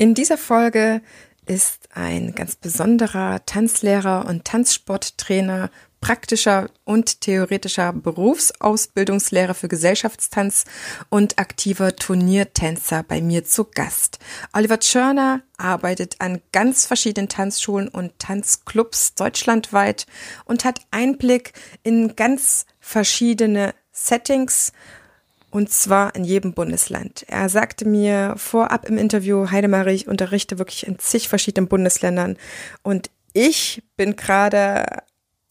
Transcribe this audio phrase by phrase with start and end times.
[0.00, 1.02] In dieser Folge
[1.44, 5.68] ist ein ganz besonderer Tanzlehrer und Tanzsporttrainer,
[6.00, 10.64] praktischer und theoretischer Berufsausbildungslehrer für Gesellschaftstanz
[11.10, 14.20] und aktiver Turniertänzer bei mir zu Gast.
[14.54, 20.06] Oliver Tschörner arbeitet an ganz verschiedenen Tanzschulen und Tanzclubs deutschlandweit
[20.46, 24.72] und hat Einblick in ganz verschiedene Settings
[25.50, 27.24] und zwar in jedem Bundesland.
[27.28, 32.36] Er sagte mir vorab im Interview, Heidemarie, ich unterrichte wirklich in zig verschiedenen Bundesländern
[32.82, 35.02] und ich bin gerade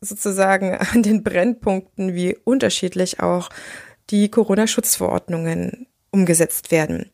[0.02, 3.50] sozusagen an den Brennpunkten, wie unterschiedlich auch
[4.10, 7.12] die Corona-Schutzverordnungen umgesetzt werden.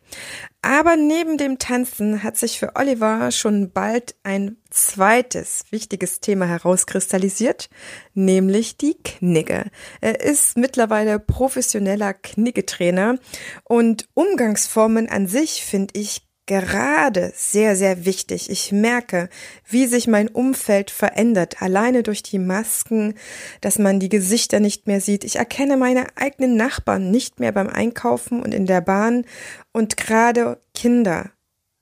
[0.62, 7.70] Aber neben dem Tanzen hat sich für Oliver schon bald ein zweites wichtiges Thema herauskristallisiert,
[8.14, 9.66] nämlich die Knigge.
[10.02, 13.20] Er ist mittlerweile professioneller Kniggetrainer
[13.64, 18.50] und Umgangsformen an sich finde ich gerade sehr, sehr wichtig.
[18.50, 19.30] Ich merke,
[19.68, 23.16] wie sich mein Umfeld verändert, alleine durch die Masken,
[23.62, 25.24] dass man die Gesichter nicht mehr sieht.
[25.24, 29.26] Ich erkenne meine eigenen Nachbarn nicht mehr beim Einkaufen und in der Bahn
[29.72, 31.32] und gerade Kinder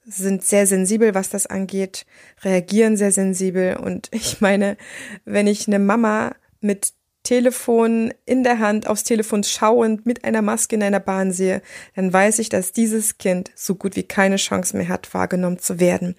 [0.05, 2.05] sind sehr sensibel, was das angeht,
[2.43, 4.77] reagieren sehr sensibel und ich meine,
[5.25, 6.93] wenn ich eine Mama mit
[7.23, 11.61] Telefon in der Hand, aufs Telefon schauend, mit einer Maske in einer Bahn sehe,
[11.95, 15.79] dann weiß ich, dass dieses Kind so gut wie keine Chance mehr hat, wahrgenommen zu
[15.79, 16.15] werden.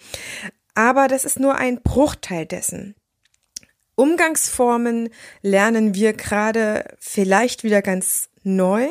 [0.74, 2.94] Aber das ist nur ein Bruchteil dessen.
[3.96, 5.10] Umgangsformen
[5.42, 8.88] lernen wir gerade vielleicht wieder ganz neu,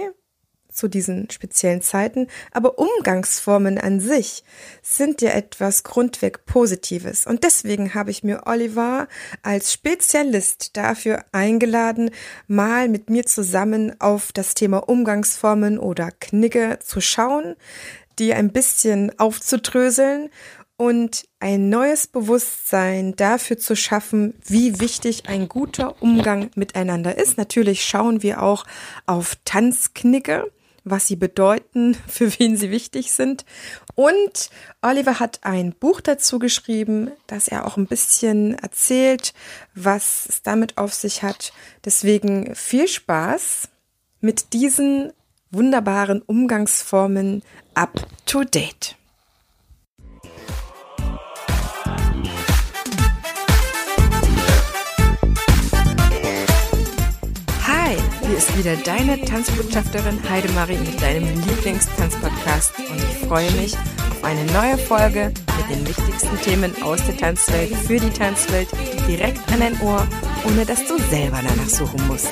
[0.74, 4.44] zu diesen speziellen Zeiten, aber Umgangsformen an sich
[4.82, 7.26] sind ja etwas grundweg Positives.
[7.26, 9.08] Und deswegen habe ich mir Oliver
[9.42, 12.12] als Spezialist dafür eingeladen,
[12.48, 17.56] mal mit mir zusammen auf das Thema Umgangsformen oder Knigge zu schauen,
[18.20, 20.30] die ein bisschen aufzudröseln
[20.78, 27.38] und ein neues Bewusstsein dafür zu schaffen, wie wichtig ein guter Umgang miteinander ist.
[27.38, 28.66] Natürlich schauen wir auch
[29.06, 30.52] auf Tanzknicke
[30.84, 33.46] was sie bedeuten, für wen sie wichtig sind.
[33.96, 34.50] Und
[34.82, 39.34] Oliver hat ein Buch dazu geschrieben, dass er auch ein bisschen erzählt,
[39.76, 41.54] was es damit auf sich hat.
[41.86, 43.70] Deswegen viel Spaß
[44.22, 45.12] mit diesen
[45.52, 47.44] wunderbaren Umgangsformen
[47.76, 48.96] up to date.
[58.44, 64.78] Ist wieder deine Tanzbotschafterin Heidemarie mit deinem Lieblingstanzpodcast und ich freue mich auf eine neue
[64.78, 68.68] Folge mit den wichtigsten Themen aus der Tanzwelt für die Tanzwelt
[69.08, 70.06] direkt an dein Ohr,
[70.46, 72.32] ohne dass du selber danach suchen musst.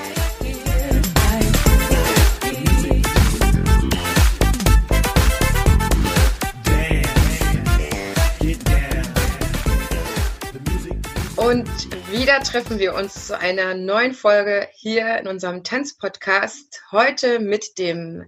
[11.42, 11.68] Und
[12.12, 16.84] wieder treffen wir uns zu einer neuen Folge hier in unserem Tanzpodcast.
[16.92, 18.28] Heute mit dem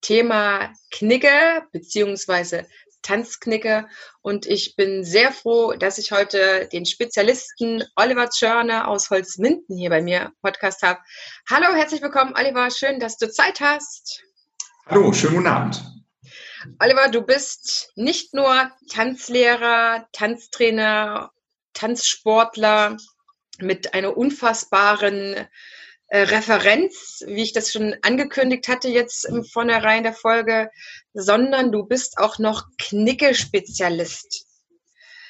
[0.00, 2.64] Thema Knicke bzw.
[3.02, 3.86] Tanzknicke.
[4.22, 9.90] Und ich bin sehr froh, dass ich heute den Spezialisten Oliver Tschörner aus Holzminden hier
[9.90, 11.00] bei mir Podcast habe.
[11.50, 12.70] Hallo, herzlich willkommen, Oliver.
[12.70, 14.22] Schön, dass du Zeit hast.
[14.86, 15.84] Hallo, schönen guten Abend.
[16.78, 21.30] Oliver, du bist nicht nur Tanzlehrer, Tanztrainer
[21.74, 22.96] Tanzsportler
[23.58, 25.46] mit einer unfassbaren
[26.08, 30.70] äh, Referenz, wie ich das schon angekündigt hatte jetzt im Vornherein der Folge,
[31.12, 34.46] sondern du bist auch noch Knicke-Spezialist.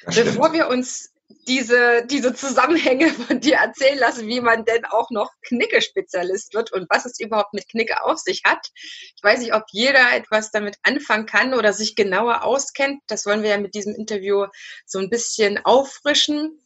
[0.05, 1.14] Bevor wir uns
[1.47, 6.87] diese, diese Zusammenhänge von dir erzählen lassen, wie man denn auch noch Knicke-Spezialist wird und
[6.89, 8.67] was es überhaupt mit Knicke auf sich hat.
[9.15, 13.01] Ich weiß nicht, ob jeder etwas damit anfangen kann oder sich genauer auskennt.
[13.07, 14.45] Das wollen wir ja mit diesem Interview
[14.85, 16.63] so ein bisschen auffrischen.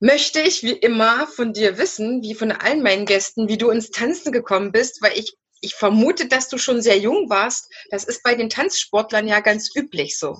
[0.00, 3.90] Möchte ich wie immer von dir wissen, wie von allen meinen Gästen, wie du ins
[3.90, 7.72] Tanzen gekommen bist, weil ich ich vermute, dass du schon sehr jung warst.
[7.90, 10.36] Das ist bei den Tanzsportlern ja ganz üblich so.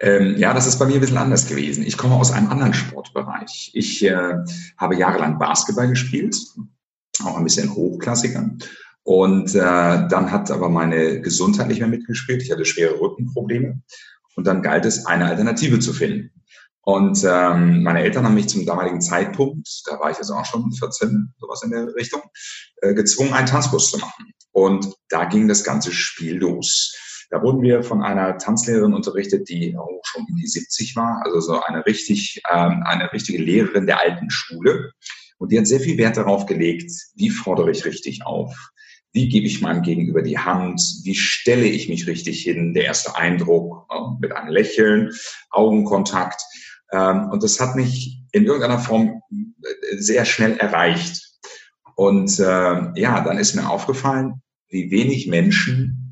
[0.00, 1.84] Ähm, ja, das ist bei mir ein bisschen anders gewesen.
[1.84, 3.70] Ich komme aus einem anderen Sportbereich.
[3.74, 4.34] Ich äh,
[4.76, 6.36] habe jahrelang Basketball gespielt,
[7.24, 8.50] auch ein bisschen Hochklassiker.
[9.02, 9.58] Und äh,
[10.08, 12.42] dann hat aber meine Gesundheit nicht mehr mitgespielt.
[12.42, 13.80] Ich hatte schwere Rückenprobleme.
[14.36, 16.30] Und dann galt es, eine Alternative zu finden.
[16.82, 20.72] Und ähm, meine Eltern haben mich zum damaligen Zeitpunkt, da war ich jetzt auch schon
[20.72, 22.22] 14, sowas in der Richtung,
[22.80, 24.32] äh, gezwungen, einen Tanzkurs zu machen.
[24.52, 26.96] Und da ging das ganze Spiel los.
[27.30, 31.40] Da wurden wir von einer Tanzlehrerin unterrichtet, die auch schon in die 70 war, also
[31.40, 34.92] so eine richtig, ähm, eine richtige Lehrerin der alten Schule.
[35.38, 38.54] Und die hat sehr viel Wert darauf gelegt, wie fordere ich richtig auf?
[39.12, 43.16] wie gebe ich meinem Gegenüber die Hand, wie stelle ich mich richtig hin, der erste
[43.16, 45.12] Eindruck ja, mit einem Lächeln,
[45.50, 46.42] Augenkontakt.
[46.92, 51.22] Ähm, und das hat mich in irgendeiner Form äh, sehr schnell erreicht.
[51.96, 56.07] Und äh, ja, dann ist mir aufgefallen, wie wenig Menschen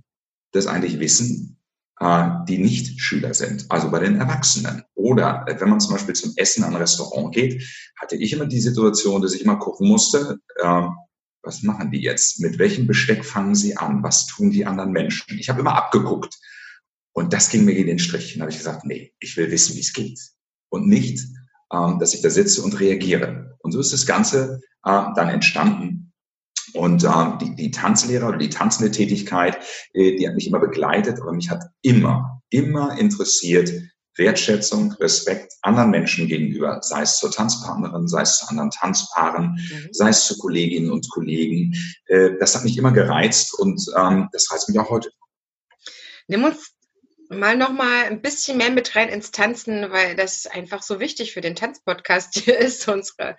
[0.52, 1.58] das eigentlich wissen,
[2.00, 4.82] äh, die nicht Schüler sind, also bei den Erwachsenen.
[4.94, 7.62] Oder wenn man zum Beispiel zum Essen an ein Restaurant geht,
[8.00, 10.82] hatte ich immer die Situation, dass ich immer gucken musste, äh,
[11.46, 12.40] was machen die jetzt?
[12.40, 14.02] Mit welchem Besteck fangen sie an?
[14.02, 15.38] Was tun die anderen Menschen?
[15.38, 16.34] Ich habe immer abgeguckt.
[17.12, 18.32] Und das ging mir in den Strich.
[18.32, 20.20] Dann habe ich gesagt, nee, ich will wissen, wie es geht.
[20.68, 21.24] Und nicht,
[21.72, 23.56] ähm, dass ich da sitze und reagiere.
[23.60, 26.05] Und so ist das Ganze äh, dann entstanden.
[26.76, 27.08] Und äh,
[27.40, 29.58] die, die Tanzlehrer oder die tanzende Tätigkeit,
[29.94, 33.72] äh, die hat mich immer begleitet, aber mich hat immer, immer interessiert,
[34.16, 39.88] Wertschätzung, Respekt anderen Menschen gegenüber, sei es zur Tanzpartnerin, sei es zu anderen Tanzpaaren, mhm.
[39.92, 41.74] sei es zu Kolleginnen und Kollegen.
[42.06, 45.10] Äh, das hat mich immer gereizt und ähm, das reizt mich auch heute.
[46.28, 46.75] Nimm uns
[47.28, 51.32] mal noch mal ein bisschen mehr mit rein ins Tanzen, weil das einfach so wichtig
[51.32, 53.36] für den Tanzpodcast hier ist, unsere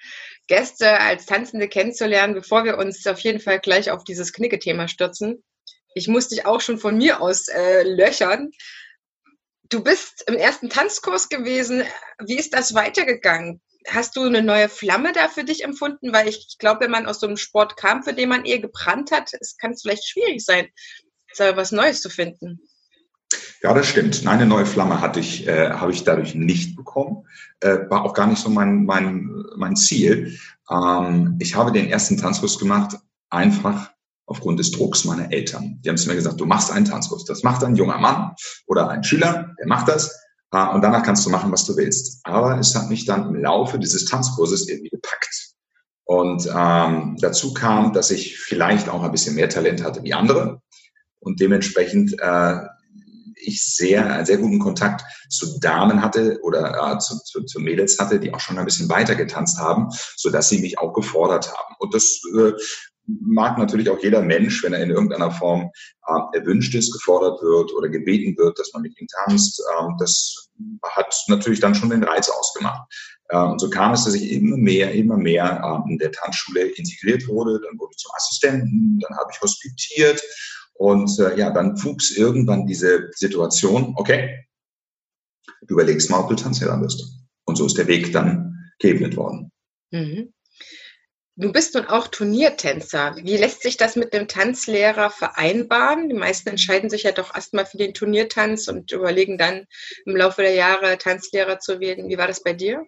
[0.47, 5.43] Gäste als Tanzende kennenzulernen, bevor wir uns auf jeden Fall gleich auf dieses Knicke-Thema stürzen.
[5.95, 8.51] Ich muss dich auch schon von mir aus äh, löchern.
[9.69, 11.83] Du bist im ersten Tanzkurs gewesen.
[12.23, 13.61] Wie ist das weitergegangen?
[13.87, 16.13] Hast du eine neue Flamme da für dich empfunden?
[16.13, 19.11] Weil ich glaube, wenn man aus so einem Sport kam, für den man eher gebrannt
[19.11, 20.69] hat, es kann es vielleicht schwierig sein,
[21.37, 22.61] was Neues zu finden.
[23.63, 24.23] Ja, das stimmt.
[24.23, 27.25] Nein, eine neue Flamme hatte ich, äh, habe ich dadurch nicht bekommen.
[27.59, 30.37] Äh, war auch gar nicht so mein, mein, mein Ziel.
[30.69, 32.97] Ähm, ich habe den ersten Tanzkurs gemacht,
[33.29, 33.91] einfach
[34.27, 35.79] aufgrund des Drucks meiner Eltern.
[35.83, 37.25] Die haben zu mir gesagt, du machst einen Tanzkurs.
[37.25, 38.35] Das macht ein junger Mann
[38.67, 40.11] oder ein Schüler, der macht das.
[40.51, 42.19] Äh, und danach kannst du machen, was du willst.
[42.23, 45.55] Aber es hat mich dann im Laufe dieses Tanzkurses irgendwie gepackt.
[46.03, 50.61] Und ähm, dazu kam, dass ich vielleicht auch ein bisschen mehr Talent hatte wie andere
[51.19, 52.59] und dementsprechend äh,
[53.47, 57.97] ich sehr, einen sehr guten Kontakt zu Damen hatte oder äh, zu, zu, zu Mädels
[57.99, 61.51] hatte, die auch schon ein bisschen weiter getanzt haben, so dass sie mich auch gefordert
[61.51, 61.75] haben.
[61.79, 62.51] Und das äh,
[63.07, 65.71] mag natürlich auch jeder Mensch, wenn er in irgendeiner Form
[66.07, 69.59] äh, erwünscht ist, gefordert wird oder gebeten wird, dass man mit ihm tanzt.
[69.59, 70.49] Äh, das
[70.83, 72.87] hat natürlich dann schon den Reiz ausgemacht.
[73.29, 77.27] Und so kam es, dass ich immer mehr, immer mehr äh, in der Tanzschule integriert
[77.27, 77.59] wurde.
[77.59, 80.23] Dann wurde ich zum Assistenten, dann habe ich hospitiert
[80.77, 84.45] und äh, ja, dann wuchs irgendwann diese Situation, okay,
[85.61, 87.03] du überlegst mal, ob du Tanzlehrer wirst.
[87.45, 89.51] Und so ist der Weg dann geebnet worden.
[89.91, 90.33] Mhm.
[91.39, 93.15] Du bist nun auch Turniertänzer.
[93.17, 96.09] Wie lässt sich das mit dem Tanzlehrer vereinbaren?
[96.09, 99.65] Die meisten entscheiden sich ja doch erstmal für den Turniertanz und überlegen dann
[100.05, 102.09] im Laufe der Jahre Tanzlehrer zu werden.
[102.09, 102.85] Wie war das bei dir?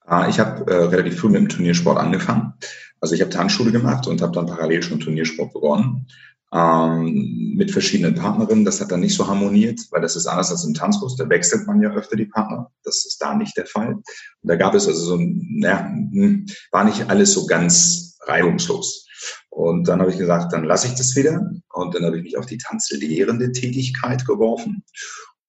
[0.00, 2.54] Ah, ich habe äh, relativ früh mit dem Turniersport angefangen.
[3.00, 6.08] Also ich habe Tanzschule gemacht und habe dann parallel schon Turniersport begonnen
[6.52, 8.64] ähm, mit verschiedenen Partnerinnen.
[8.64, 11.16] Das hat dann nicht so harmoniert, weil das ist anders als im Tanzkurs.
[11.16, 12.70] Da wechselt man ja öfter die Partner.
[12.84, 13.94] Das ist da nicht der Fall.
[13.94, 14.04] Und
[14.42, 19.06] da gab es also so ein, naja, hm, war nicht alles so ganz reibungslos.
[19.50, 21.50] Und dann habe ich gesagt, dann lasse ich das wieder.
[21.72, 24.84] Und dann habe ich mich auf die tanzlehrende Tätigkeit geworfen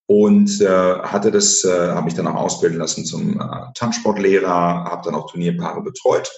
[0.08, 3.46] und äh, hatte das, äh, habe mich dann auch ausbilden lassen zum äh,
[3.76, 6.32] Tanzsportlehrer, habe dann auch Turnierpaare betreut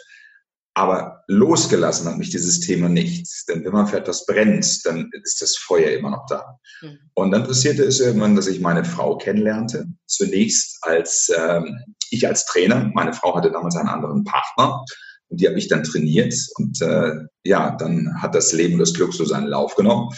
[0.80, 3.28] aber losgelassen hat mich dieses Thema nicht.
[3.50, 6.58] Denn wenn man für etwas brennt, dann ist das Feuer immer noch da.
[6.82, 7.00] Mhm.
[7.16, 9.88] Und dann passierte es irgendwann, dass ich meine Frau kennenlernte.
[10.06, 11.78] Zunächst als ähm,
[12.12, 12.90] ich als Trainer.
[12.94, 14.86] Meine Frau hatte damals einen anderen Partner.
[15.28, 16.34] Und die hat mich dann trainiert.
[16.56, 20.10] Und äh, ja, dann hat das Leben das Glück so seinen Lauf genommen.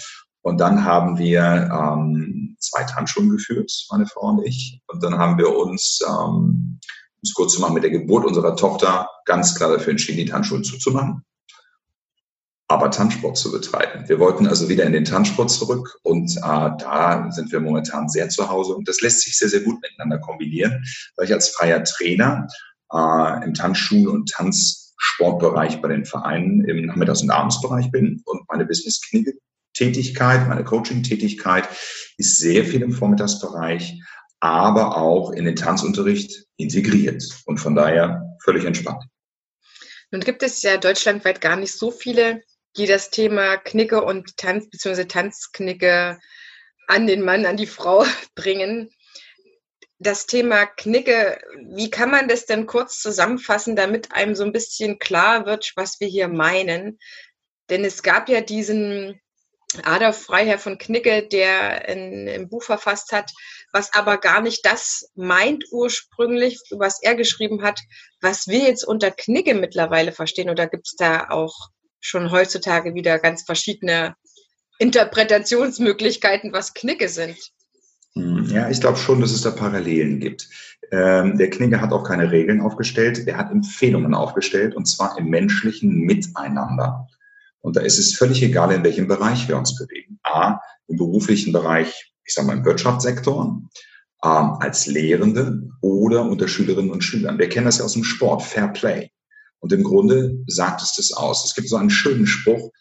[0.44, 4.80] Und dann haben wir ähm, zwei Tanzschulen geführt, meine Frau und ich.
[4.86, 6.80] Und dann haben wir uns ähm,
[7.22, 10.26] um es kurz zu machen, mit der Geburt unserer Tochter ganz klar dafür entschieden, die
[10.26, 11.24] Tanzschulen zuzumachen,
[12.68, 14.08] aber Tanzsport zu betreiben.
[14.08, 18.30] Wir wollten also wieder in den Tanzsport zurück und äh, da sind wir momentan sehr
[18.30, 20.84] zu Hause und das lässt sich sehr, sehr gut miteinander kombinieren,
[21.16, 22.48] weil ich als freier Trainer
[22.92, 28.66] äh, im Tanzschul- und Tanzsportbereich bei den Vereinen im Nachmittags- und Abendsbereich bin und meine
[28.66, 31.70] Business-Tätigkeit, meine Coaching-Tätigkeit
[32.18, 34.02] ist sehr viel im Vormittagsbereich,
[34.42, 39.04] aber auch in den Tanzunterricht integriert und von daher völlig entspannt.
[40.10, 42.42] Nun gibt es ja deutschlandweit gar nicht so viele,
[42.76, 45.06] die das Thema Knicke und Tanz bzw.
[45.06, 46.20] Tanzknicke
[46.88, 48.06] an den Mann, an die Frau
[48.36, 48.90] bringen.
[50.00, 51.40] Das Thema Knicke,
[51.76, 56.00] wie kann man das denn kurz zusammenfassen, damit einem so ein bisschen klar wird, was
[56.00, 56.98] wir hier meinen?
[57.70, 59.22] Denn es gab ja diesen
[59.84, 63.32] Adolf Freiherr von Knicke, der ein, ein Buch verfasst hat,
[63.72, 67.80] was aber gar nicht das meint ursprünglich, was er geschrieben hat,
[68.22, 70.50] was wir jetzt unter Knicke mittlerweile verstehen.
[70.50, 71.70] Oder gibt es da auch
[72.02, 74.16] schon heutzutage wieder ganz verschiedene
[74.80, 77.38] Interpretationsmöglichkeiten, was Knicke sind.
[78.16, 80.50] Hm, ja, ich glaube schon, dass es da Parallelen gibt.
[80.92, 85.30] Ähm, der Knigge hat auch keine Regeln aufgestellt, der hat Empfehlungen aufgestellt und zwar im
[85.30, 87.08] menschlichen Miteinander.
[87.62, 90.20] Und da ist es völlig egal, in welchem Bereich wir uns bewegen.
[90.24, 93.62] A, im beruflichen Bereich, ich sage mal im Wirtschaftssektor,
[94.24, 97.40] ähm, als Lehrende oder unter Schülerinnen und Schülern.
[97.40, 99.12] Wir kennen das ja aus dem Sport, Fair Play.
[99.60, 101.46] Und im Grunde sagt es das aus.
[101.46, 102.72] Es gibt so einen schönen Spruch,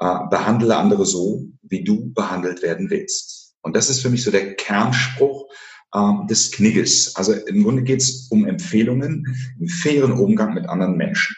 [0.00, 3.54] äh, behandle andere so, wie du behandelt werden willst.
[3.60, 5.46] Und das ist für mich so der Kernspruch
[5.94, 7.16] äh, des Knigges.
[7.16, 9.24] Also im Grunde geht es um Empfehlungen
[9.60, 11.36] im fairen Umgang mit anderen Menschen.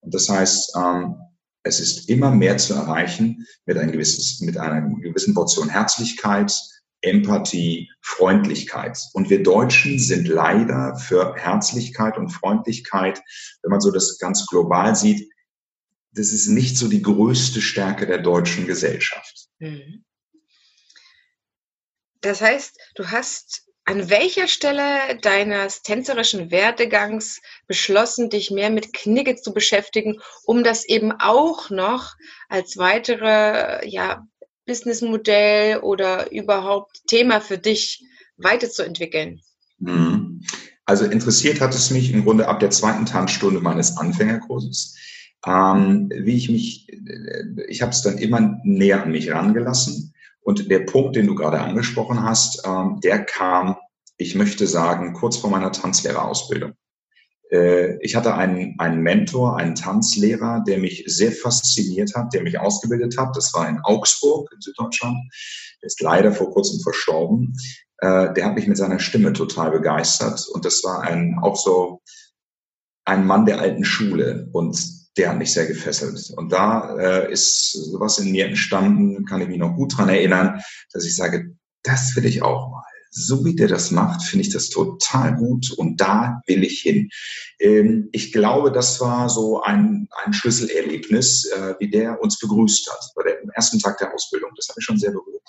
[0.00, 1.16] Und das heißt, ähm,
[1.64, 6.52] es ist immer mehr zu erreichen mit, ein gewisses, mit einer gewissen Portion Herzlichkeit,
[7.02, 8.98] Empathie, Freundlichkeit.
[9.12, 13.20] Und wir Deutschen sind leider für Herzlichkeit und Freundlichkeit,
[13.62, 15.28] wenn man so das ganz global sieht,
[16.12, 19.48] das ist nicht so die größte Stärke der deutschen Gesellschaft.
[19.58, 20.04] Mhm.
[22.20, 29.36] Das heißt, du hast an welcher Stelle deines tänzerischen Werdegangs beschlossen, dich mehr mit Knigge
[29.36, 32.14] zu beschäftigen, um das eben auch noch
[32.48, 34.24] als weitere ja,
[34.66, 38.04] Businessmodell oder überhaupt Thema für dich
[38.36, 39.40] weiterzuentwickeln?
[39.78, 40.42] Mhm.
[40.84, 44.96] Also interessiert hat es mich im Grunde ab der zweiten Tanzstunde meines Anfängerkurses.
[45.46, 46.86] Ähm, wie ich mich,
[47.68, 50.11] ich habe es dann immer näher an mich rangelassen.
[50.42, 53.76] Und der Punkt, den du gerade angesprochen hast, ähm, der kam,
[54.16, 56.74] ich möchte sagen, kurz vor meiner Tanzlehrerausbildung.
[57.50, 62.58] Äh, ich hatte einen, einen Mentor, einen Tanzlehrer, der mich sehr fasziniert hat, der mich
[62.58, 63.36] ausgebildet hat.
[63.36, 65.16] Das war in Augsburg in Süddeutschland.
[65.80, 67.54] Der ist leider vor kurzem verstorben.
[67.98, 70.48] Äh, der hat mich mit seiner Stimme total begeistert.
[70.52, 72.00] Und das war ein, auch so
[73.04, 74.48] ein Mann der alten Schule.
[74.52, 76.32] Und der hat mich sehr gefesselt.
[76.36, 80.60] Und da äh, ist sowas in mir entstanden, kann ich mich noch gut dran erinnern,
[80.92, 82.82] dass ich sage, das will ich auch mal
[83.14, 87.10] so wie der das macht, finde ich das total gut und da will ich hin.
[87.60, 93.04] Ähm, ich glaube, das war so ein, ein Schlüsselerlebnis, äh, wie der uns begrüßt hat
[93.14, 94.50] bei dem ersten Tag der Ausbildung.
[94.56, 95.46] Das hat mich schon sehr berührt.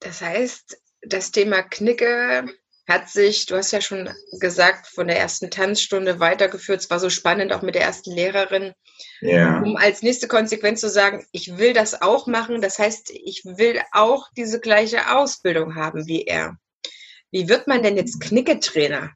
[0.00, 2.48] Das heißt, das Thema Knicke
[2.88, 6.80] hat sich, du hast ja schon gesagt, von der ersten Tanzstunde weitergeführt.
[6.80, 8.72] Es war so spannend, auch mit der ersten Lehrerin.
[9.20, 9.60] Ja.
[9.60, 12.60] Um als nächste Konsequenz zu sagen, ich will das auch machen.
[12.60, 16.56] Das heißt, ich will auch diese gleiche Ausbildung haben wie er.
[17.32, 19.10] Wie wird man denn jetzt Knicketrainer?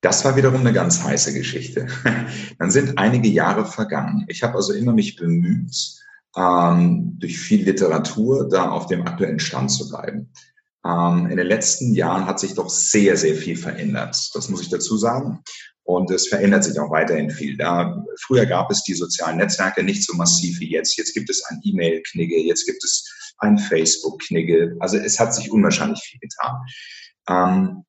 [0.00, 1.88] Das war wiederum eine ganz heiße Geschichte.
[2.58, 4.24] Dann sind einige Jahre vergangen.
[4.28, 5.74] Ich habe also immer mich bemüht,
[6.36, 10.30] ähm, durch viel Literatur da auf dem aktuellen Stand zu bleiben.
[10.86, 14.30] Ähm, in den letzten Jahren hat sich doch sehr, sehr viel verändert.
[14.34, 15.42] Das muss ich dazu sagen.
[15.82, 17.56] Und es verändert sich auch weiterhin viel.
[17.56, 20.96] Da, früher gab es die sozialen Netzwerke nicht so massiv wie jetzt.
[20.96, 24.76] Jetzt gibt es ein E-Mail-Knigge, jetzt gibt es ein Facebook-Knigge.
[24.80, 26.56] Also es hat sich unwahrscheinlich viel getan.
[27.28, 27.84] Ähm,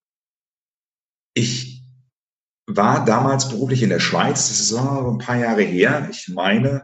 [1.33, 1.83] ich
[2.67, 6.07] war damals beruflich in der Schweiz, das ist so ein paar Jahre her.
[6.11, 6.83] Ich meine,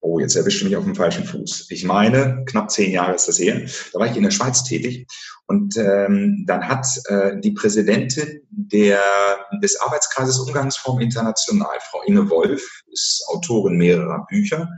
[0.00, 1.70] oh, jetzt erwischt du mich auf dem falschen Fuß.
[1.70, 3.62] Ich meine, knapp zehn Jahre ist das her.
[3.92, 5.06] Da war ich in der Schweiz tätig
[5.46, 9.00] und ähm, dann hat äh, die Präsidentin der,
[9.62, 14.70] des Arbeitskreises Umgangsform International, Frau Inge Wolf, ist Autorin mehrerer Bücher,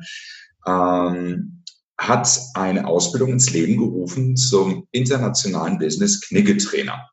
[0.66, 1.62] ähm,
[1.99, 7.08] hat eine Ausbildung ins Leben gerufen zum internationalen Business Kniggetrainer.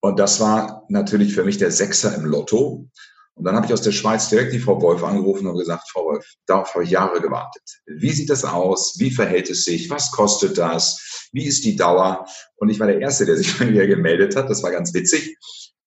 [0.00, 2.90] Und das war natürlich für mich der Sechser im Lotto.
[3.36, 6.04] Und dann habe ich aus der Schweiz direkt die Frau Wolf angerufen und gesagt, Frau
[6.04, 7.62] Wolf, darauf habe ich Jahre gewartet.
[7.86, 8.94] Wie sieht das aus?
[8.98, 9.90] Wie verhält es sich?
[9.90, 11.28] Was kostet das?
[11.32, 12.26] Wie ist die Dauer?
[12.56, 14.48] Und ich war der Erste, der sich bei mir gemeldet hat.
[14.48, 15.36] Das war ganz witzig.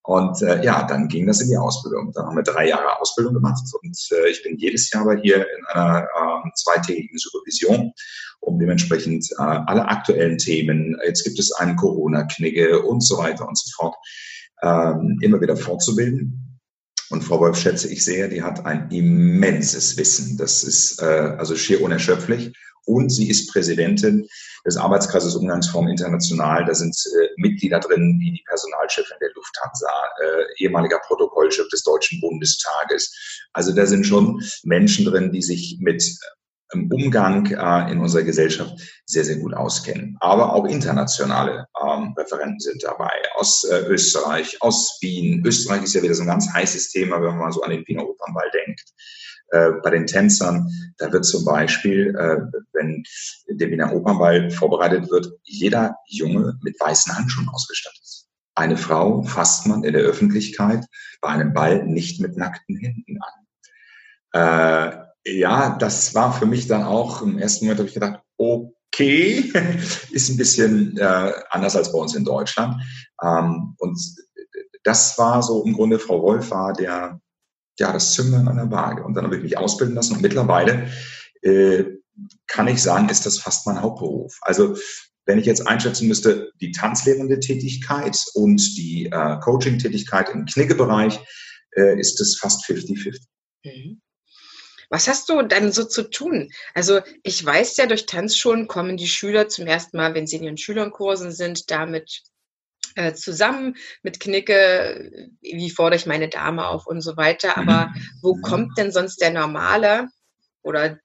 [0.08, 2.12] Und äh, ja, dann ging das in die Ausbildung.
[2.14, 5.36] Dann haben wir drei Jahre Ausbildung gemacht und äh, ich bin jedes Jahr bei hier
[5.36, 7.92] in einer äh, zweitägigen Supervision,
[8.40, 13.58] um dementsprechend äh, alle aktuellen Themen, jetzt gibt es einen Corona-Knigge und so weiter und
[13.58, 13.96] so fort,
[14.62, 16.47] ähm, immer wieder fortzubilden.
[17.10, 20.36] Und Frau Wolf schätze ich sehr, die hat ein immenses Wissen.
[20.36, 22.52] Das ist äh, also schier unerschöpflich.
[22.84, 24.26] Und sie ist Präsidentin
[24.64, 26.64] des Arbeitskreises Umgangsform International.
[26.64, 29.90] Da sind äh, Mitglieder drin, wie die Personalchefin der Lufthansa,
[30.22, 33.14] äh, ehemaliger Protokollchef des Deutschen Bundestages.
[33.52, 36.02] Also da sind schon Menschen drin, die sich mit
[36.72, 38.74] im Umgang äh, in unserer Gesellschaft
[39.06, 40.16] sehr, sehr gut auskennen.
[40.20, 45.42] Aber auch internationale ähm, Referenten sind dabei, aus äh, Österreich, aus Wien.
[45.46, 48.06] Österreich ist ja wieder so ein ganz heißes Thema, wenn man so an den Wiener
[48.06, 48.84] Opernball denkt.
[49.50, 52.38] Äh, bei den Tänzern, da wird zum Beispiel, äh,
[52.74, 53.02] wenn
[53.48, 58.26] der Wiener Opernball vorbereitet wird, jeder Junge mit weißen Handschuhen ausgestattet.
[58.54, 60.84] Eine Frau fasst man in der Öffentlichkeit
[61.20, 63.18] bei einem Ball nicht mit nackten Händen
[64.32, 65.08] an.
[65.34, 69.52] Ja, das war für mich dann auch, im ersten Moment habe ich gedacht, okay,
[70.12, 72.82] ist ein bisschen äh, anders als bei uns in Deutschland.
[73.22, 73.98] Ähm, und
[74.84, 77.20] das war so im Grunde, Frau Wolf war der,
[77.78, 79.04] ja, das Zünglein an der Waage.
[79.04, 80.88] Und dann habe ich mich ausbilden lassen und mittlerweile
[81.42, 81.84] äh,
[82.46, 84.38] kann ich sagen, ist das fast mein Hauptberuf.
[84.40, 84.76] Also
[85.26, 91.20] wenn ich jetzt einschätzen müsste, die tanzlehrende Tätigkeit und die äh, Coaching-Tätigkeit im Knickebereich,
[91.76, 93.20] äh, ist es fast 50-50.
[93.64, 94.00] Mhm.
[94.90, 96.50] Was hast du dann so zu tun?
[96.74, 100.44] Also ich weiß ja, durch Tanzschulen kommen die Schüler zum ersten Mal, wenn sie in
[100.44, 102.22] ihren Schülerkursen sind, damit
[102.94, 107.56] äh, zusammen mit Knicke, wie fordere ich meine Dame auf und so weiter.
[107.56, 108.02] Aber mhm.
[108.22, 110.08] wo kommt denn sonst der normale
[110.62, 110.98] oder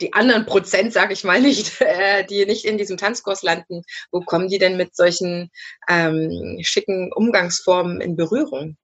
[0.00, 4.20] die anderen Prozent, sage ich mal nicht, äh, die nicht in diesem Tanzkurs landen, wo
[4.20, 5.50] kommen die denn mit solchen
[5.88, 8.76] ähm, schicken Umgangsformen in Berührung?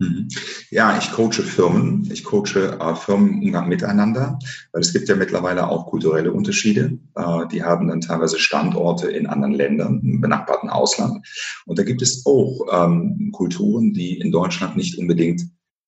[0.00, 0.28] Mhm.
[0.70, 2.08] Ja, ich coache Firmen.
[2.10, 4.38] Ich coache äh, Firmen Umgang miteinander,
[4.72, 6.98] weil es gibt ja mittlerweile auch kulturelle Unterschiede.
[7.16, 11.26] Äh, die haben dann teilweise Standorte in anderen Ländern, im benachbarten Ausland.
[11.66, 15.42] Und da gibt es auch ähm, Kulturen, die in Deutschland nicht unbedingt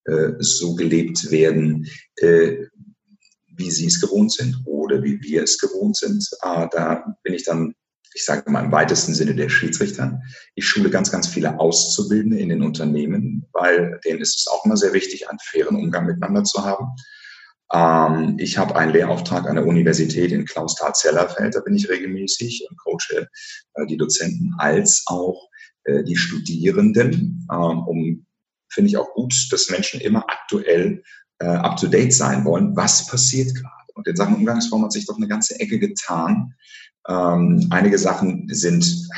[0.04, 2.66] äh, so gelebt werden, äh,
[3.56, 6.28] wie sie es gewohnt sind oder wie wir es gewohnt sind.
[6.42, 7.74] Äh, da bin ich dann
[8.14, 10.20] ich sage mal im weitesten Sinne der Schiedsrichter.
[10.54, 14.76] Ich schule ganz, ganz viele Auszubildende in den Unternehmen, weil denen ist es auch immer
[14.76, 16.86] sehr wichtig, einen fairen Umgang miteinander zu haben.
[17.72, 22.76] Ähm, ich habe einen Lehrauftrag an der Universität in Klausthal-Zellerfeld, da bin ich regelmäßig und
[22.78, 23.28] coache
[23.74, 25.48] äh, die Dozenten als auch
[25.84, 28.26] äh, die Studierenden, ähm, um
[28.68, 31.02] finde ich auch gut, dass Menschen immer aktuell
[31.38, 32.74] äh, up-to-date sein wollen.
[32.76, 33.68] Was passiert gerade?
[33.94, 36.54] Und in Sachen Umgangsform hat sich doch eine ganze Ecke getan.
[37.08, 39.08] Ähm, einige Sachen sind,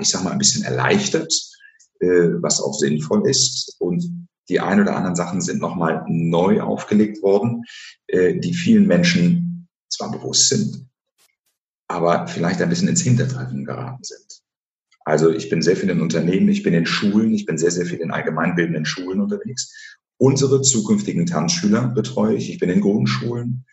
[0.00, 1.32] ich sag mal, ein bisschen erleichtert,
[2.00, 3.76] äh, was auch sinnvoll ist.
[3.78, 7.64] Und die ein oder anderen Sachen sind nochmal neu aufgelegt worden,
[8.08, 10.86] äh, die vielen Menschen zwar bewusst sind,
[11.88, 14.42] aber vielleicht ein bisschen ins Hintertreffen geraten sind.
[15.04, 17.86] Also ich bin sehr viel in Unternehmen, ich bin in Schulen, ich bin sehr, sehr
[17.86, 19.98] viel in allgemeinbildenden Schulen unterwegs.
[20.16, 22.50] Unsere zukünftigen Tanzschüler betreue ich.
[22.50, 23.64] Ich bin in Grundschulen,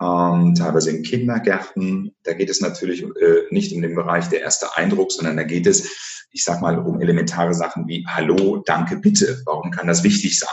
[0.00, 2.14] ähm, teilweise in Kindergärten.
[2.22, 5.66] Da geht es natürlich äh, nicht um den Bereich der erste Eindruck, sondern da geht
[5.66, 9.40] es, ich sag mal, um elementare Sachen wie Hallo, danke, bitte.
[9.46, 10.48] Warum kann das wichtig sein?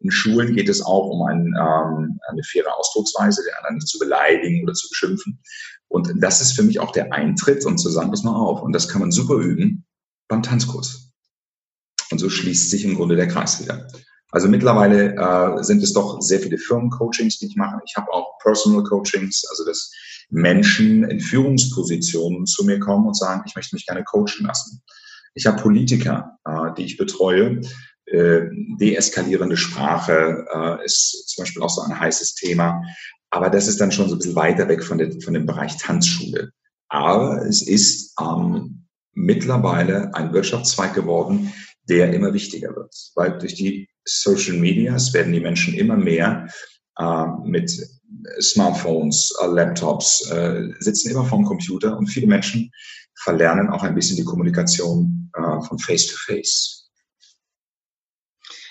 [0.00, 3.98] In Schulen geht es auch um ein, ähm, eine faire Ausdrucksweise, der anderen nicht zu
[3.98, 5.40] beleidigen oder zu beschimpfen.
[5.88, 8.62] Und das ist für mich auch der Eintritt und zu sagen, pass mal auf.
[8.62, 9.86] Und das kann man super üben
[10.28, 11.12] beim Tanzkurs.
[12.10, 13.86] Und so schließt sich im Grunde der Kreis wieder.
[14.34, 17.80] Also mittlerweile äh, sind es doch sehr viele Firmencoachings, die ich mache.
[17.86, 19.92] Ich habe auch Personal Coachings, also dass
[20.28, 24.82] Menschen in Führungspositionen zu mir kommen und sagen, ich möchte mich gerne coachen lassen.
[25.34, 27.60] Ich habe Politiker, äh, die ich betreue.
[28.06, 28.40] Äh,
[28.80, 32.82] deeskalierende Sprache äh, ist zum Beispiel auch so ein heißes Thema.
[33.30, 35.76] Aber das ist dann schon so ein bisschen weiter weg von, der, von dem Bereich
[35.76, 36.50] Tanzschule.
[36.88, 41.52] Aber es ist ähm, mittlerweile ein Wirtschaftszweig geworden,
[41.88, 46.48] der immer wichtiger wird, weil durch die Social Medias werden die Menschen immer mehr
[46.98, 47.70] äh, mit
[48.40, 52.70] Smartphones, äh, Laptops, äh, sitzen immer vorm Computer und viele Menschen
[53.22, 56.90] verlernen auch ein bisschen die Kommunikation äh, von Face to Face.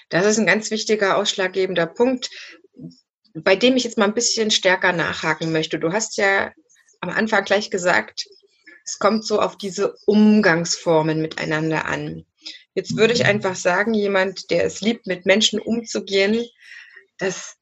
[0.10, 2.30] Das ist ein ganz wichtiger, ausschlaggebender Punkt,
[3.34, 5.80] bei dem ich jetzt mal ein bisschen stärker nachhaken möchte.
[5.80, 6.52] Du hast ja
[7.02, 8.26] am Anfang gleich gesagt,
[8.86, 12.26] es kommt so auf diese Umgangsformen miteinander an.
[12.76, 16.46] Jetzt würde ich einfach sagen, jemand, der es liebt, mit Menschen umzugehen,
[17.18, 17.56] das,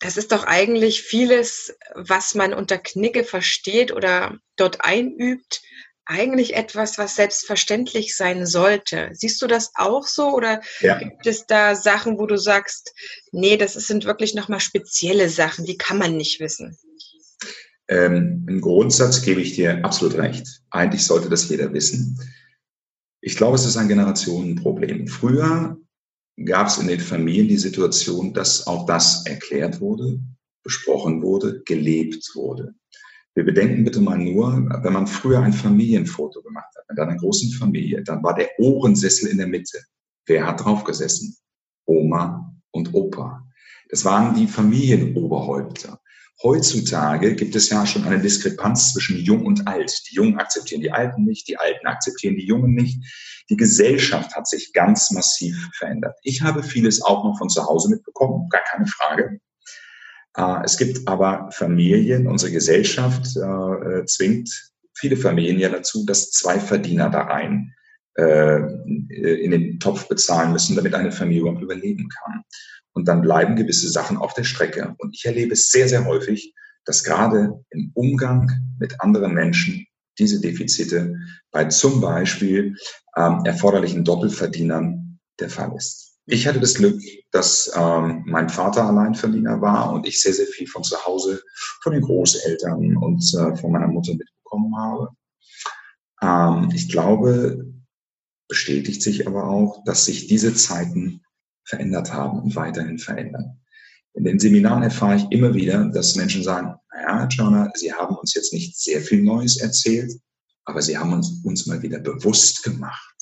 [0.00, 5.62] das ist doch eigentlich vieles, was man unter Knigge versteht oder dort einübt,
[6.04, 9.10] eigentlich etwas, was selbstverständlich sein sollte.
[9.12, 10.98] Siehst du das auch so oder ja.
[10.98, 12.92] gibt es da Sachen, wo du sagst,
[13.30, 16.76] nee, das sind wirklich nochmal spezielle Sachen, die kann man nicht wissen?
[17.88, 20.46] Ähm, Im Grundsatz gebe ich dir absolut recht.
[20.70, 22.18] Eigentlich sollte das jeder wissen.
[23.24, 25.06] Ich glaube, es ist ein Generationenproblem.
[25.06, 25.78] Früher
[26.44, 30.18] gab es in den Familien die Situation, dass auch das erklärt wurde,
[30.64, 32.74] besprochen wurde, gelebt wurde.
[33.34, 37.52] Wir bedenken bitte mal nur, wenn man früher ein Familienfoto gemacht hat, mit einer großen
[37.52, 39.78] Familie, dann war der Ohrensessel in der Mitte.
[40.26, 41.36] Wer hat drauf gesessen?
[41.86, 43.48] Oma und Opa.
[43.88, 46.01] Das waren die Familienoberhäupter.
[46.42, 49.92] Heutzutage gibt es ja schon eine Diskrepanz zwischen Jung und Alt.
[50.10, 53.00] Die Jungen akzeptieren die Alten nicht, die Alten akzeptieren die Jungen nicht.
[53.48, 56.16] Die Gesellschaft hat sich ganz massiv verändert.
[56.22, 59.38] Ich habe vieles auch noch von zu Hause mitbekommen, gar keine Frage.
[60.36, 66.58] Äh, es gibt aber Familien, unsere Gesellschaft äh, zwingt viele Familien ja dazu, dass zwei
[66.60, 67.74] Verdiener da rein
[68.14, 68.58] äh,
[69.42, 72.44] in den Topf bezahlen müssen, damit eine Familie überhaupt überleben kann.
[72.94, 74.94] Und dann bleiben gewisse Sachen auf der Strecke.
[74.98, 79.86] Und ich erlebe es sehr, sehr häufig, dass gerade im Umgang mit anderen Menschen
[80.18, 81.14] diese Defizite
[81.50, 82.76] bei zum Beispiel
[83.16, 86.12] ähm, erforderlichen Doppelverdienern der Fall ist.
[86.26, 87.00] Ich hatte das Glück,
[87.32, 91.42] dass ähm, mein Vater Alleinverdiener war und ich sehr, sehr viel von zu Hause,
[91.82, 95.08] von den Großeltern und äh, von meiner Mutter mitbekommen habe.
[96.22, 97.72] Ähm, ich glaube,
[98.48, 101.22] bestätigt sich aber auch, dass sich diese Zeiten
[101.64, 103.60] verändert haben und weiterhin verändern.
[104.14, 108.34] In den Seminaren erfahre ich immer wieder, dass Menschen sagen, naja, Jonah, Sie haben uns
[108.34, 110.12] jetzt nicht sehr viel Neues erzählt,
[110.64, 113.16] aber Sie haben uns, uns mal wieder bewusst gemacht.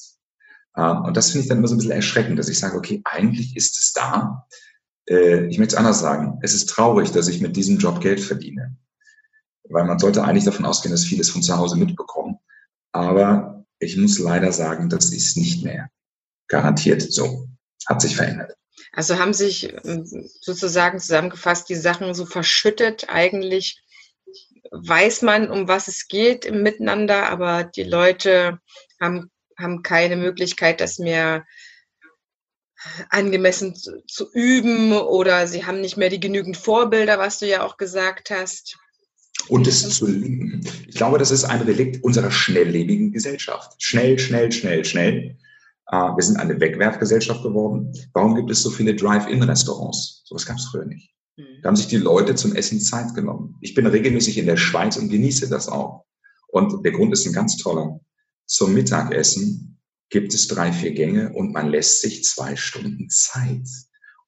[0.77, 3.01] Ähm, und das finde ich dann immer so ein bisschen erschreckend, dass ich sage, okay,
[3.05, 4.47] eigentlich ist es da.
[5.09, 6.39] Äh, ich möchte es anders sagen.
[6.43, 8.77] Es ist traurig, dass ich mit diesem Job Geld verdiene.
[9.69, 12.39] Weil man sollte eigentlich davon ausgehen, dass vieles von zu Hause mitbekommen.
[12.93, 15.91] Aber ich muss leider sagen, das ist nicht mehr
[16.49, 17.49] garantiert so.
[17.87, 18.55] Hat sich verändert.
[18.93, 20.05] Also haben sich ähm,
[20.41, 23.07] sozusagen zusammengefasst die Sachen so verschüttet.
[23.09, 23.83] Eigentlich
[24.71, 28.61] weiß man, um was es geht im Miteinander, aber die Leute
[29.01, 31.47] haben, haben keine Möglichkeit, das mehr
[33.11, 37.63] angemessen zu, zu üben oder sie haben nicht mehr die genügend Vorbilder, was du ja
[37.63, 38.79] auch gesagt hast.
[39.49, 40.67] Und es zu lieben.
[40.89, 43.83] Ich glaube, das ist ein Relikt unserer schnelllebigen Gesellschaft.
[43.83, 45.37] Schnell, schnell, schnell, schnell.
[45.93, 47.93] Ah, wir sind eine Wegwerfgesellschaft geworden.
[48.13, 50.23] Warum gibt es so viele Drive-In-Restaurants?
[50.25, 51.13] Sowas gab es früher nicht.
[51.37, 51.63] Mhm.
[51.63, 53.57] Da haben sich die Leute zum Essen Zeit genommen.
[53.61, 56.05] Ich bin regelmäßig in der Schweiz und genieße das auch.
[56.47, 57.99] Und der Grund ist ein ganz toller.
[58.47, 63.67] Zum Mittagessen gibt es drei, vier Gänge und man lässt sich zwei Stunden Zeit.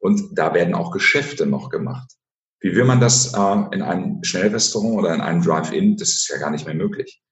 [0.00, 2.10] Und da werden auch Geschäfte noch gemacht.
[2.58, 5.96] Wie will man das äh, in einem Schnellrestaurant oder in einem Drive-In?
[5.96, 7.22] Das ist ja gar nicht mehr möglich.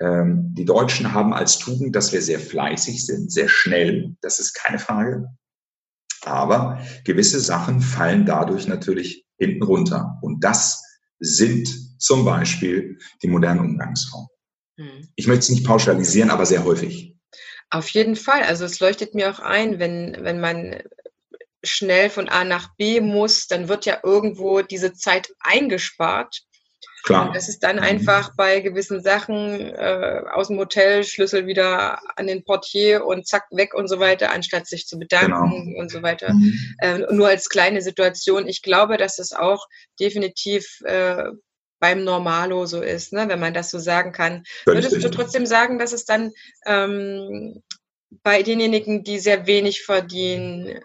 [0.00, 4.54] Ähm, die Deutschen haben als Tugend, dass wir sehr fleißig sind, sehr schnell, das ist
[4.54, 5.28] keine Frage.
[6.22, 10.18] Aber gewisse Sachen fallen dadurch natürlich hinten runter.
[10.22, 10.82] Und das
[11.18, 11.68] sind
[12.00, 14.28] zum Beispiel die modernen Umgangsformen.
[14.78, 15.08] Hm.
[15.16, 17.14] Ich möchte es nicht pauschalisieren, aber sehr häufig.
[17.70, 18.42] Auf jeden Fall.
[18.42, 20.82] Also es leuchtet mir auch ein, wenn, wenn man
[21.62, 26.42] schnell von A nach B muss, dann wird ja irgendwo diese Zeit eingespart.
[27.02, 27.28] Klar.
[27.28, 32.26] Und das ist dann einfach bei gewissen Sachen äh, aus dem Hotel Schlüssel wieder an
[32.26, 35.80] den Portier und zack weg und so weiter, anstatt sich zu bedanken genau.
[35.80, 36.32] und so weiter.
[36.32, 36.74] Mhm.
[36.78, 38.46] Äh, nur als kleine Situation.
[38.46, 39.66] Ich glaube, dass es auch
[39.98, 41.30] definitiv äh,
[41.80, 43.28] beim Normalo so ist, ne?
[43.28, 44.44] wenn man das so sagen kann.
[44.64, 46.32] Völlig Würdest du trotzdem sagen, dass es dann
[46.66, 47.62] ähm,
[48.22, 50.80] bei denjenigen, die sehr wenig verdienen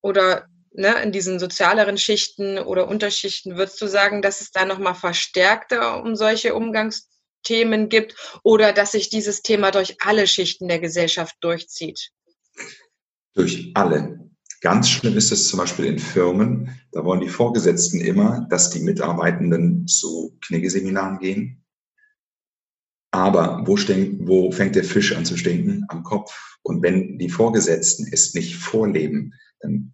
[0.00, 4.94] oder ne, in diesen sozialeren Schichten oder Unterschichten, würdest du sagen, dass es da nochmal
[4.94, 11.36] verstärkter um solche Umgangsthemen gibt oder dass sich dieses Thema durch alle Schichten der Gesellschaft
[11.40, 12.10] durchzieht?
[13.34, 14.30] Durch alle.
[14.60, 16.80] Ganz schlimm ist es zum Beispiel in Firmen.
[16.92, 21.64] Da wollen die Vorgesetzten immer, dass die Mitarbeitenden zu Kniggeseminaren gehen.
[23.10, 25.84] Aber wo, stink, wo fängt der Fisch an zu stinken?
[25.88, 26.56] Am Kopf.
[26.62, 29.34] Und wenn die Vorgesetzten es nicht vorleben,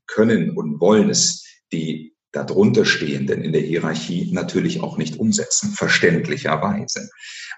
[0.07, 7.09] können und wollen es die darunter stehenden in der Hierarchie natürlich auch nicht umsetzen, verständlicherweise.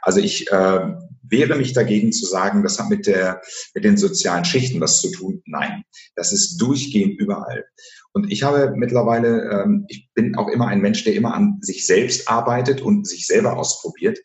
[0.03, 3.41] Also ich äh, wehre mich dagegen zu sagen, das hat mit, der,
[3.75, 5.43] mit den sozialen Schichten was zu tun.
[5.47, 5.83] Nein,
[6.15, 7.65] das ist durchgehend überall.
[8.13, 11.87] Und ich habe mittlerweile, ähm, ich bin auch immer ein Mensch, der immer an sich
[11.87, 14.19] selbst arbeitet und sich selber ausprobiert.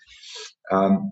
[0.69, 1.11] Ähm,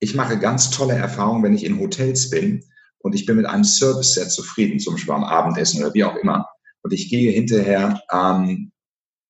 [0.00, 2.64] ich mache ganz tolle Erfahrungen, wenn ich in Hotels bin
[3.02, 6.16] und ich bin mit einem Service sehr zufrieden, zum Beispiel am Abendessen oder wie auch
[6.16, 6.48] immer.
[6.82, 8.72] Und ich gehe hinterher ähm,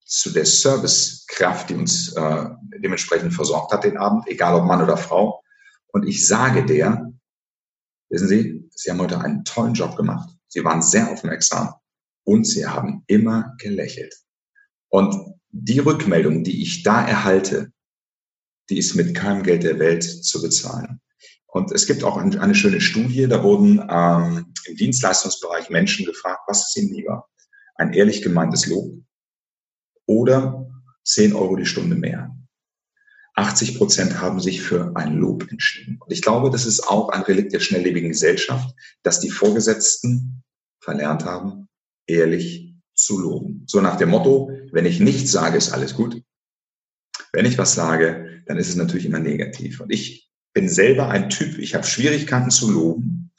[0.04, 2.46] zu der Servicekraft, die uns äh,
[2.82, 5.42] dementsprechend versorgt hat den Abend, egal ob Mann oder Frau.
[5.88, 7.12] Und ich sage der,
[8.08, 10.30] wissen Sie, Sie haben heute einen tollen Job gemacht.
[10.48, 11.74] Sie waren sehr aufmerksam
[12.24, 14.14] und Sie haben immer gelächelt.
[14.88, 15.14] Und
[15.50, 17.72] die Rückmeldung, die ich da erhalte,
[18.68, 21.00] die ist mit keinem Geld der Welt zu bezahlen.
[21.52, 26.68] Und es gibt auch eine schöne Studie, da wurden ähm, im Dienstleistungsbereich Menschen gefragt, was
[26.68, 27.28] ist ihnen lieber?
[27.74, 28.94] Ein ehrlich gemeintes Lob
[30.06, 30.68] oder
[31.04, 32.36] 10 Euro die Stunde mehr?
[33.34, 35.98] 80 Prozent haben sich für ein Lob entschieden.
[36.00, 40.44] Und ich glaube, das ist auch ein Relikt der schnelllebigen Gesellschaft, dass die Vorgesetzten
[40.80, 41.68] verlernt haben,
[42.06, 43.64] ehrlich zu loben.
[43.66, 46.22] So nach dem Motto, wenn ich nichts sage, ist alles gut.
[47.32, 49.80] Wenn ich was sage, dann ist es natürlich immer negativ.
[49.80, 53.32] Und ich bin selber ein Typ, ich habe Schwierigkeiten zu loben.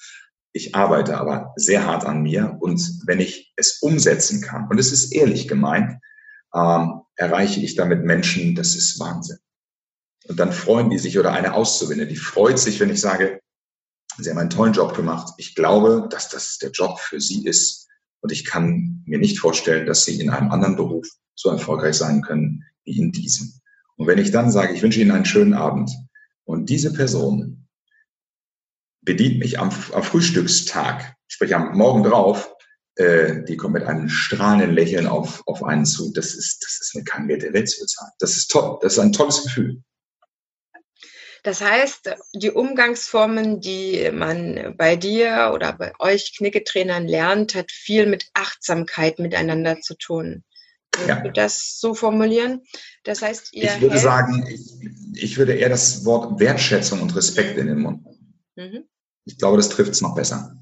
[0.54, 4.91] Ich arbeite aber sehr hart an mir und wenn ich es umsetzen kann, und es
[4.91, 6.00] ist ehrlich gemeint,
[6.54, 9.38] ähm, erreiche ich damit Menschen, das ist Wahnsinn.
[10.28, 13.39] Und dann freuen die sich oder eine Auszubildende, die freut sich, wenn ich sage,
[14.17, 15.34] Sie haben einen tollen Job gemacht.
[15.38, 17.88] Ich glaube, dass das der Job für Sie ist,
[18.21, 22.21] Und ich kann mir nicht vorstellen, dass sie in einem anderen Beruf so erfolgreich sein
[22.21, 23.52] können wie in diesem.
[23.95, 25.89] Und wenn ich dann sage, ich wünsche Ihnen einen schönen Abend
[26.45, 27.67] und diese Person
[29.01, 32.54] bedient mich am, am Frühstückstag, sprich am Morgen drauf,
[32.95, 36.12] äh, die kommt mit einem strahlenden Lächeln auf, auf einen zu.
[36.13, 38.12] Das ist, das ist mir kein Geld der Welt zu bezahlen.
[38.19, 38.77] Das ist toll.
[38.82, 39.82] Das ist ein tolles Gefühl.
[41.43, 48.06] Das heißt, die Umgangsformen, die man bei dir oder bei euch Knicketrainern lernt, hat viel
[48.06, 50.43] mit Achtsamkeit miteinander zu tun.
[51.08, 51.21] Ja.
[51.30, 52.62] das so formulieren?
[53.04, 53.75] Das heißt, ihr.
[53.75, 58.06] Ich würde sagen, ich, ich, würde eher das Wort Wertschätzung und Respekt in den Mund
[58.06, 58.34] nehmen.
[58.56, 58.84] Mhm.
[59.25, 60.56] Ich glaube, das trifft es noch besser.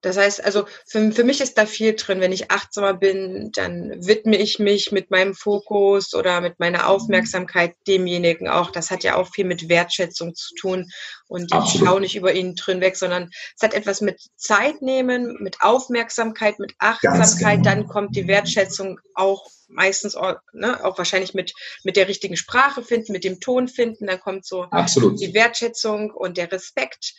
[0.00, 2.20] Das heißt, also für, für mich ist da viel drin.
[2.20, 7.74] Wenn ich achtsamer bin, dann widme ich mich mit meinem Fokus oder mit meiner Aufmerksamkeit
[7.88, 8.70] demjenigen auch.
[8.70, 10.90] Das hat ja auch viel mit Wertschätzung zu tun.
[11.26, 15.36] Und ich schaue nicht über ihn drin weg, sondern es hat etwas mit Zeit nehmen,
[15.40, 17.58] mit Aufmerksamkeit, mit Achtsamkeit.
[17.58, 17.70] Genau.
[17.70, 21.52] Dann kommt die Wertschätzung auch meistens auch, ne, auch wahrscheinlich mit,
[21.84, 24.06] mit der richtigen Sprache finden, mit dem Ton finden.
[24.06, 25.20] Dann kommt so Absolut.
[25.20, 27.14] die Wertschätzung und der Respekt.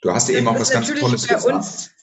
[0.00, 1.94] Du hast ja eben auch was ganz Tolles gesagt.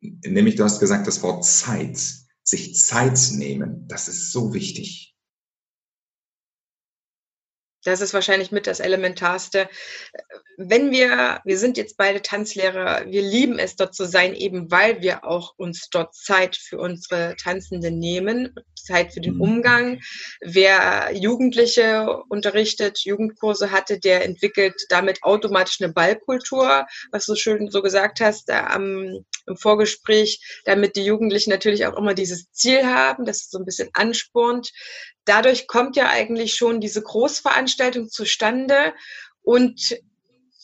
[0.00, 1.98] Nämlich, du hast gesagt, das Wort Zeit,
[2.42, 5.11] sich Zeit nehmen, das ist so wichtig.
[7.84, 9.68] Das ist wahrscheinlich mit das Elementarste.
[10.56, 15.02] Wenn wir, wir sind jetzt beide Tanzlehrer, wir lieben es dort zu sein, eben weil
[15.02, 19.40] wir auch uns dort Zeit für unsere Tanzenden nehmen, Zeit für den mhm.
[19.40, 20.00] Umgang.
[20.40, 27.82] Wer Jugendliche unterrichtet, Jugendkurse hatte, der entwickelt damit automatisch eine Ballkultur, was du schön so
[27.82, 33.24] gesagt hast da am, im Vorgespräch, damit die Jugendlichen natürlich auch immer dieses Ziel haben,
[33.24, 34.70] das so ein bisschen anspornt
[35.24, 38.94] dadurch kommt ja eigentlich schon diese Großveranstaltung zustande
[39.42, 39.96] und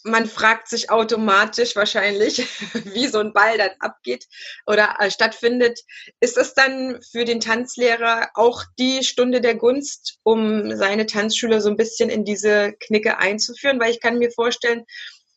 [0.05, 2.39] man fragt sich automatisch wahrscheinlich,
[2.95, 4.27] wie so ein Ball dann abgeht
[4.67, 5.81] oder äh, stattfindet.
[6.21, 11.69] Ist es dann für den Tanzlehrer auch die Stunde der Gunst, um seine Tanzschüler so
[11.69, 13.81] ein bisschen in diese Knicke einzuführen?
[13.81, 14.85] Weil ich kann mir vorstellen,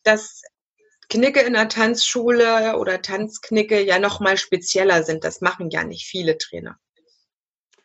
[0.04, 0.42] dass
[1.08, 5.24] Knicke in der Tanzschule oder Tanzknicke ja noch mal spezieller sind.
[5.24, 6.78] Das machen ja nicht viele Trainer.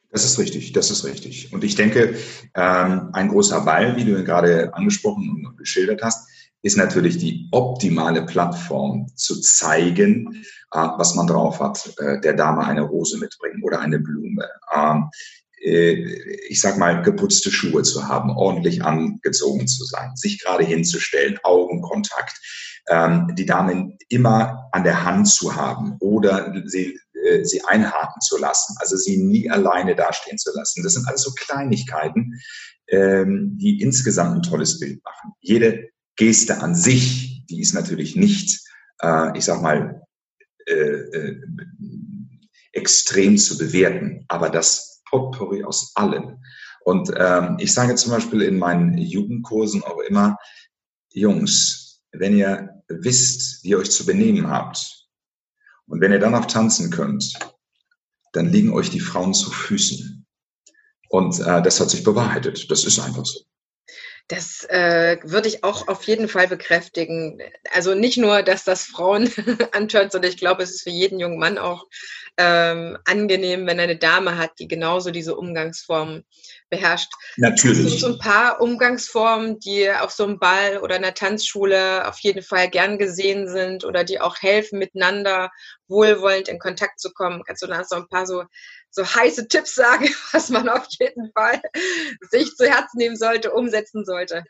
[0.10, 1.52] Das ist richtig, das ist richtig.
[1.52, 2.16] Und ich denke,
[2.56, 6.30] ähm, ein großer Ball, wie du ihn gerade angesprochen und geschildert hast,
[6.62, 11.94] ist natürlich die optimale Plattform zu zeigen, äh, was man drauf hat.
[12.00, 14.48] Äh, der Dame eine Rose mitbringen oder eine Blume.
[14.74, 15.10] Ähm,
[15.62, 15.94] äh,
[16.50, 22.40] ich sag mal, geputzte Schuhe zu haben, ordentlich angezogen zu sein, sich gerade hinzustellen, Augenkontakt,
[22.90, 26.98] ähm, die Dame immer an der Hand zu haben oder sie
[27.28, 30.84] äh, sie einhaken zu lassen, also sie nie alleine dastehen zu lassen.
[30.84, 32.40] Das sind alles so Kleinigkeiten,
[32.88, 35.32] ähm, die insgesamt ein tolles Bild machen.
[35.42, 38.60] Jede Geste an sich, die ist natürlich nicht,
[39.02, 40.02] äh, ich sag mal,
[40.68, 41.42] äh, äh,
[42.74, 46.44] extrem zu bewerten, aber das Potpourri aus allen.
[46.82, 50.38] Und ähm, ich sage zum Beispiel in meinen Jugendkursen auch immer,
[51.12, 51.87] Jungs,
[52.20, 54.98] wenn ihr wisst, wie ihr euch zu benehmen habt,
[55.88, 57.34] und wenn ihr dann noch tanzen könnt,
[58.34, 60.26] dann liegen euch die Frauen zu Füßen.
[61.10, 62.70] Und äh, das hat sich bewahrheitet.
[62.70, 63.42] Das ist einfach so.
[64.28, 67.42] Das äh, würde ich auch auf jeden Fall bekräftigen.
[67.74, 69.32] Also nicht nur, dass das Frauen
[69.72, 71.86] antört, sondern ich glaube, es ist für jeden jungen Mann auch
[72.36, 76.26] ähm, angenehm, wenn er eine Dame hat, die genauso diese Umgangsformen
[76.70, 77.12] beherrscht.
[77.38, 77.86] Natürlich.
[77.86, 82.20] Es gibt so ein paar Umgangsformen, die auf so einem Ball oder einer Tanzschule auf
[82.20, 85.50] jeden Fall gern gesehen sind oder die auch helfen, miteinander
[85.88, 87.44] wohlwollend in Kontakt zu kommen.
[87.46, 88.44] Kannst du da so ein paar so
[88.90, 91.62] so heiße Tipps sagen, was man auf jeden Fall
[92.32, 94.44] sich zu Herzen nehmen sollte, umsetzen sollte?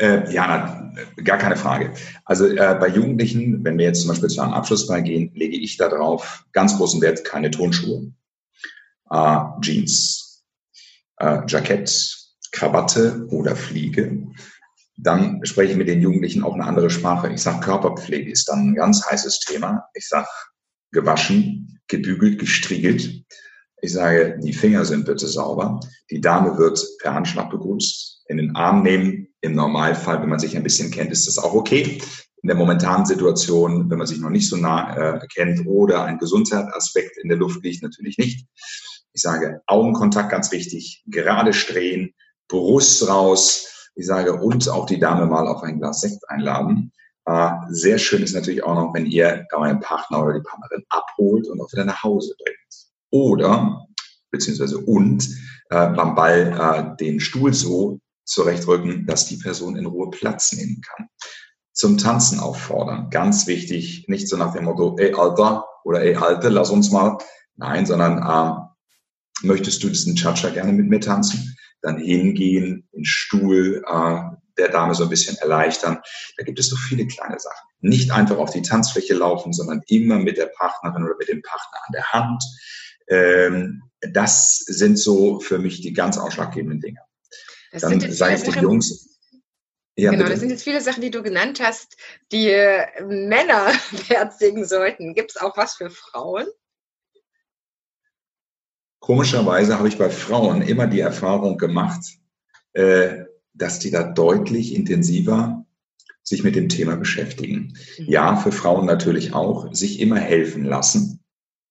[0.00, 1.94] Äh, ja, gar keine Frage.
[2.24, 5.76] Also äh, bei Jugendlichen, wenn wir jetzt zum Beispiel zu einem Abschlussball gehen, lege ich
[5.76, 8.12] darauf ganz großen Wert, keine Tonschuhe,
[9.10, 10.23] äh, Jeans,
[11.18, 12.16] äh, Jackett,
[12.52, 14.26] Krawatte oder Fliege.
[14.96, 17.32] Dann spreche ich mit den Jugendlichen auch eine andere Sprache.
[17.32, 19.84] Ich sage, Körperpflege ist dann ein ganz heißes Thema.
[19.94, 20.28] Ich sage,
[20.92, 23.24] gewaschen, gebügelt, gestriegelt.
[23.82, 25.80] Ich sage, die Finger sind bitte sauber.
[26.10, 29.28] Die Dame wird per Handschlag begrüßt, in den Arm nehmen.
[29.40, 32.00] Im Normalfall, wenn man sich ein bisschen kennt, ist das auch okay.
[32.42, 36.18] In der momentanen Situation, wenn man sich noch nicht so nah äh, kennt oder ein
[36.18, 38.46] Gesundheitsaspekt in der Luft liegt, natürlich nicht.
[39.14, 42.12] Ich sage, Augenkontakt ganz wichtig, gerade strehen,
[42.48, 43.88] Brust raus.
[43.94, 46.92] Ich sage, und auch die Dame mal auf ein Glas Sekt einladen.
[47.26, 51.46] Äh, sehr schön ist natürlich auch noch, wenn ihr euren Partner oder die Partnerin abholt
[51.48, 52.58] und auch wieder nach Hause bringt.
[53.10, 53.86] Oder,
[54.30, 55.24] beziehungsweise und,
[55.70, 60.82] äh, beim Ball äh, den Stuhl so zurechtrücken, dass die Person in Ruhe Platz nehmen
[60.82, 61.08] kann.
[61.72, 63.10] zum Tanzen auffordern.
[63.10, 67.18] Ganz wichtig, nicht so nach dem Motto, ey Alter oder ey Alte, lass uns mal.
[67.56, 68.73] Nein, sondern äh,
[69.42, 71.56] möchtest du diesen Cha-Cha gerne mit mir tanzen?
[71.82, 74.20] Dann hingehen, den Stuhl äh,
[74.56, 75.98] der Dame so ein bisschen erleichtern.
[76.36, 77.68] Da gibt es so viele kleine Sachen.
[77.80, 81.78] Nicht einfach auf die Tanzfläche laufen, sondern immer mit der Partnerin oder mit dem Partner
[81.86, 82.44] an der Hand.
[83.08, 87.00] Ähm, das sind so für mich die ganz ausschlaggebenden Dinge.
[87.72, 89.14] Das Dann sage ich den Jungs,
[89.96, 90.32] ja, genau, bitte.
[90.32, 91.96] das sind jetzt viele Sachen, die du genannt hast,
[92.32, 95.14] die äh, Männer beherzigen sollten.
[95.14, 96.46] Gibt es auch was für Frauen?
[99.04, 102.00] Komischerweise habe ich bei Frauen immer die Erfahrung gemacht,
[102.72, 105.66] äh, dass die da deutlich intensiver
[106.22, 107.76] sich mit dem Thema beschäftigen.
[107.98, 108.04] Mhm.
[108.08, 111.20] Ja, für Frauen natürlich auch, sich immer helfen lassen.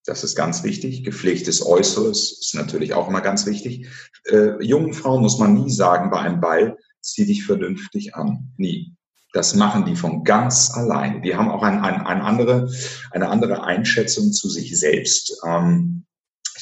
[0.06, 1.04] Das ist ganz wichtig.
[1.04, 3.88] Gepflegtes Äußeres ist natürlich auch immer ganz wichtig.
[4.26, 8.54] Äh, jungen Frauen muss man nie sagen bei einem Ball, zieh dich vernünftig an.
[8.58, 8.94] Nie.
[9.32, 11.24] Das machen die von ganz allein.
[11.24, 12.70] Die haben auch ein, ein, ein andere,
[13.10, 15.42] eine andere Einschätzung zu sich selbst.
[15.44, 16.06] Ähm,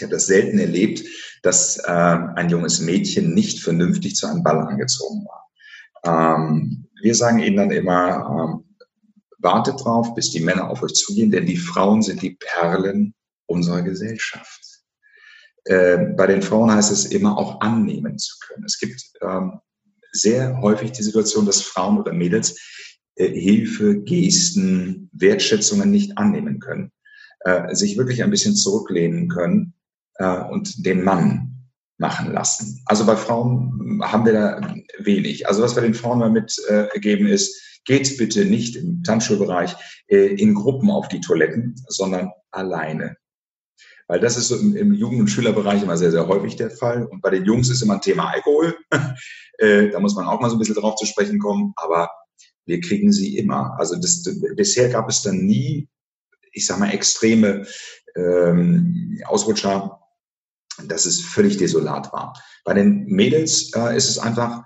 [0.02, 1.04] ich habe das selten erlebt,
[1.44, 5.48] dass äh, ein junges Mädchen nicht vernünftig zu einem Ball angezogen war.
[6.04, 8.76] Ähm, wir sagen ihnen dann immer, ähm,
[9.38, 13.14] wartet drauf, bis die Männer auf euch zugehen, denn die Frauen sind die Perlen
[13.46, 14.82] unserer Gesellschaft.
[15.66, 18.66] Äh, bei den Frauen heißt es immer auch annehmen zu können.
[18.66, 19.60] Es gibt ähm,
[20.14, 22.60] sehr häufig die Situation, dass Frauen oder Mädels
[23.18, 26.92] äh, Hilfe, Gesten, Wertschätzungen nicht annehmen können,
[27.42, 29.76] äh, sich wirklich ein bisschen zurücklehnen können
[30.22, 31.52] äh, und den Mann
[31.98, 32.82] machen lassen.
[32.86, 35.48] Also bei Frauen haben wir da wenig.
[35.48, 39.76] Also was wir den Frauen mal mitgeben äh, ist, geht bitte nicht im Tanzschulbereich
[40.08, 43.18] äh, in Gruppen auf die Toiletten, sondern alleine.
[44.08, 47.06] Weil das ist so im, im Jugend- und Schülerbereich immer sehr, sehr häufig der Fall.
[47.06, 48.76] Und bei den Jungs ist immer ein Thema Alkohol.
[49.60, 51.74] äh, da muss man auch mal so ein bisschen drauf zu sprechen kommen.
[51.78, 52.10] Aber
[52.66, 53.76] wir kriegen sie immer.
[53.80, 54.24] Also das,
[54.56, 55.88] bisher gab es dann nie,
[56.52, 57.66] ich sag mal, extreme
[58.16, 60.01] ähm, Ausrutscher,
[60.88, 62.34] dass es völlig desolat war.
[62.63, 64.63] Bei den Mädels äh, ist es einfach,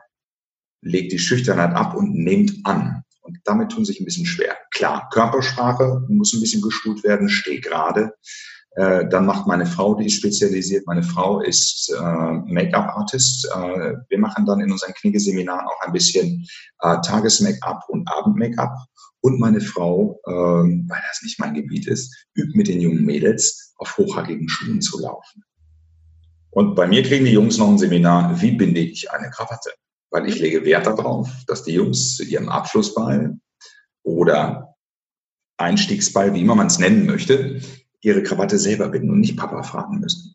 [0.81, 3.03] legt die Schüchternheit ab und nehmt an.
[3.21, 4.55] Und damit tun sich ein bisschen schwer.
[4.71, 8.13] Klar, Körpersprache muss ein bisschen geschult werden, steh gerade.
[8.75, 10.85] Äh, dann macht meine Frau, die ist spezialisiert.
[10.85, 13.49] Meine Frau ist äh, Make-up-Artist.
[13.55, 16.45] Äh, wir machen dann in unseren Knigge-Seminaren auch ein bisschen
[16.81, 18.75] äh, Tages-Make-up und Abend-Make-up.
[19.21, 23.73] Und meine Frau, äh, weil das nicht mein Gebiet ist, übt mit den jungen Mädels
[23.77, 25.43] auf hochhackigen Schuhen zu laufen.
[26.55, 29.71] Und bei mir kriegen die Jungs noch ein Seminar, wie binde ich eine Krawatte?
[30.09, 33.37] Weil ich lege Wert darauf, dass die Jungs zu ihrem Abschlussball
[34.03, 34.73] oder
[35.57, 37.59] Einstiegsball, wie immer man es nennen möchte,
[37.99, 40.34] ihre Krawatte selber binden und nicht Papa fragen müssen.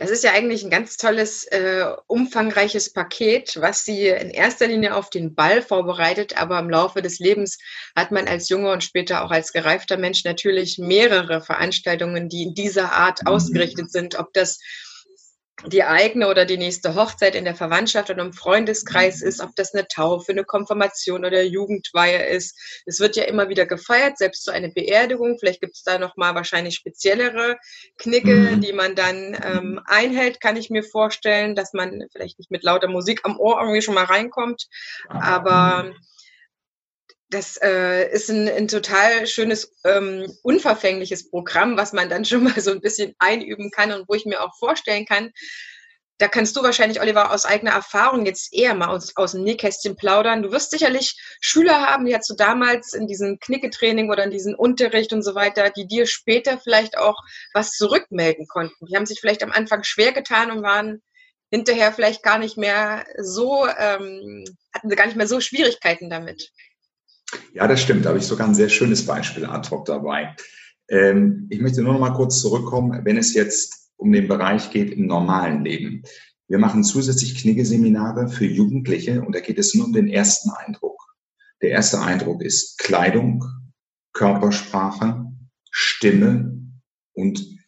[0.00, 4.94] Das ist ja eigentlich ein ganz tolles, äh, umfangreiches Paket, was Sie in erster Linie
[4.94, 6.40] auf den Ball vorbereitet.
[6.40, 7.58] Aber im Laufe des Lebens
[7.94, 12.54] hat man als junger und später auch als gereifter Mensch natürlich mehrere Veranstaltungen, die in
[12.54, 13.28] dieser Art mhm.
[13.28, 14.18] ausgerichtet sind.
[14.18, 14.60] Ob das
[15.66, 19.74] die eigene oder die nächste Hochzeit in der Verwandtschaft oder im Freundeskreis ist, ob das
[19.74, 22.58] eine Taufe, eine Konfirmation oder Jugendweihe ist.
[22.86, 25.38] Es wird ja immer wieder gefeiert, selbst so eine Beerdigung.
[25.38, 27.58] Vielleicht gibt es da nochmal wahrscheinlich speziellere
[27.98, 28.60] Knicke, mhm.
[28.60, 32.88] die man dann ähm, einhält, kann ich mir vorstellen, dass man vielleicht nicht mit lauter
[32.88, 34.68] Musik am Ohr irgendwie schon mal reinkommt.
[35.08, 35.92] Aber
[37.30, 42.60] das äh, ist ein, ein total schönes, ähm, unverfängliches Programm, was man dann schon mal
[42.60, 45.32] so ein bisschen einüben kann und wo ich mir auch vorstellen kann,
[46.20, 49.96] da kannst du wahrscheinlich, Oliver, aus eigener Erfahrung jetzt eher mal aus, aus dem Nähkästchen
[49.96, 50.42] plaudern.
[50.42, 54.54] Du wirst sicherlich Schüler haben, die hast du damals in diesem Knicketraining oder in diesem
[54.54, 57.16] Unterricht und so weiter, die dir später vielleicht auch
[57.54, 58.84] was zurückmelden konnten.
[58.84, 61.00] Die haben sich vielleicht am Anfang schwer getan und waren
[61.50, 66.52] hinterher vielleicht gar nicht mehr so, ähm, hatten sie gar nicht mehr so Schwierigkeiten damit.
[67.52, 68.04] Ja, das stimmt.
[68.04, 70.34] Da habe ich sogar ein sehr schönes Beispiel ad hoc dabei.
[70.88, 74.92] Ähm, ich möchte nur noch mal kurz zurückkommen, wenn es jetzt um den Bereich geht
[74.92, 76.02] im normalen Leben.
[76.48, 81.00] Wir machen zusätzlich Kniggeseminare für Jugendliche und da geht es nur um den ersten Eindruck.
[81.62, 83.44] Der erste Eindruck ist Kleidung,
[84.12, 85.26] Körpersprache,
[85.70, 86.60] Stimme
[87.12, 87.59] und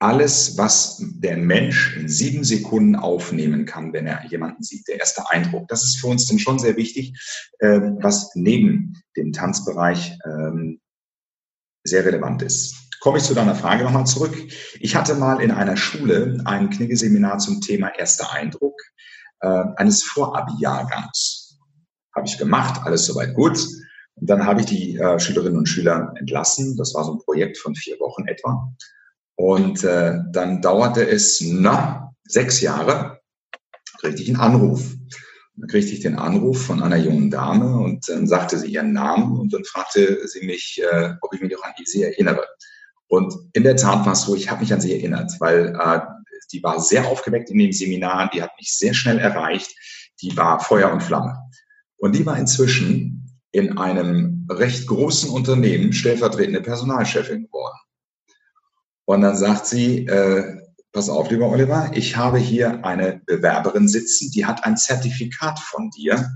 [0.00, 5.28] alles, was der Mensch in sieben Sekunden aufnehmen kann, wenn er jemanden sieht, der erste
[5.30, 5.66] Eindruck.
[5.68, 7.18] Das ist für uns dann schon sehr wichtig,
[7.60, 10.80] ähm, was neben dem Tanzbereich ähm,
[11.84, 12.76] sehr relevant ist.
[13.00, 14.36] Komme ich zu deiner Frage nochmal zurück.
[14.80, 18.80] Ich hatte mal in einer Schule ein Kniggeseminar zum Thema erster Eindruck
[19.40, 21.58] äh, eines Vorabi-Jahrgangs.
[22.14, 23.66] Habe ich gemacht, alles soweit gut.
[24.14, 26.76] Und dann habe ich die äh, Schülerinnen und Schüler entlassen.
[26.76, 28.72] Das war so ein Projekt von vier Wochen etwa.
[29.38, 33.20] Und äh, dann dauerte es na, sechs Jahre,
[34.00, 34.96] kriegte ich einen Anruf.
[35.54, 39.38] Dann kriegte ich den Anruf von einer jungen Dame und dann sagte sie ihren Namen
[39.38, 42.44] und dann fragte sie mich, äh, ob ich mich noch an sie erinnere.
[43.06, 46.00] Und in der Tat war es so, ich habe mich an sie erinnert, weil äh,
[46.52, 49.70] die war sehr aufgeweckt in dem Seminar, die hat mich sehr schnell erreicht,
[50.20, 51.38] die war Feuer und Flamme.
[51.96, 57.78] Und die war inzwischen in einem recht großen Unternehmen stellvertretende Personalchefin geworden.
[59.08, 60.60] Und dann sagt sie, äh,
[60.92, 65.88] pass auf, lieber Oliver, ich habe hier eine Bewerberin sitzen, die hat ein Zertifikat von
[65.88, 66.30] dir.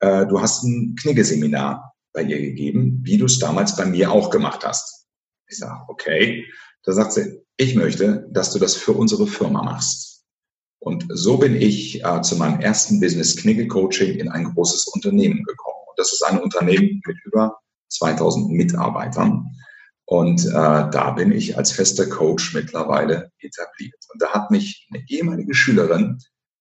[0.00, 4.30] Äh, du hast ein Kniggeseminar bei ihr gegeben, wie du es damals bei mir auch
[4.30, 5.08] gemacht hast.
[5.46, 6.46] Ich sage, okay.
[6.84, 10.24] Da sagt sie, ich möchte, dass du das für unsere Firma machst.
[10.78, 15.44] Und so bin ich äh, zu meinem ersten Business Knigge Coaching in ein großes Unternehmen
[15.44, 15.84] gekommen.
[15.86, 17.58] Und das ist ein Unternehmen mit über
[17.90, 19.54] 2000 Mitarbeitern.
[20.06, 23.98] Und äh, da bin ich als fester Coach mittlerweile etabliert.
[24.12, 26.18] Und da hat mich eine ehemalige Schülerin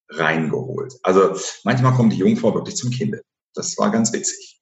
[0.10, 0.94] reingeholt.
[1.04, 3.22] Also manchmal kommt die Jungfrau wirklich zum Kinde.
[3.54, 4.60] Das war ganz witzig.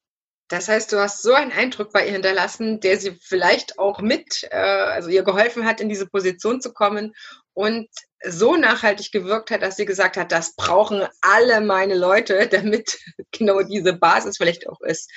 [0.48, 4.46] Das heißt, du hast so einen Eindruck bei ihr hinterlassen, der sie vielleicht auch mit,
[4.50, 7.14] äh, also ihr geholfen hat, in diese Position zu kommen
[7.54, 7.88] und
[8.26, 12.98] so nachhaltig gewirkt hat, dass sie gesagt hat, das brauchen alle meine Leute, damit
[13.30, 15.10] genau diese Basis vielleicht auch ist.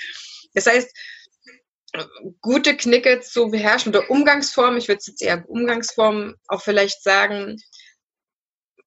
[0.54, 0.96] Das heißt,
[2.42, 7.58] gute Knicke zu beherrschen oder Umgangsform, ich würde jetzt eher Umgangsform auch vielleicht sagen,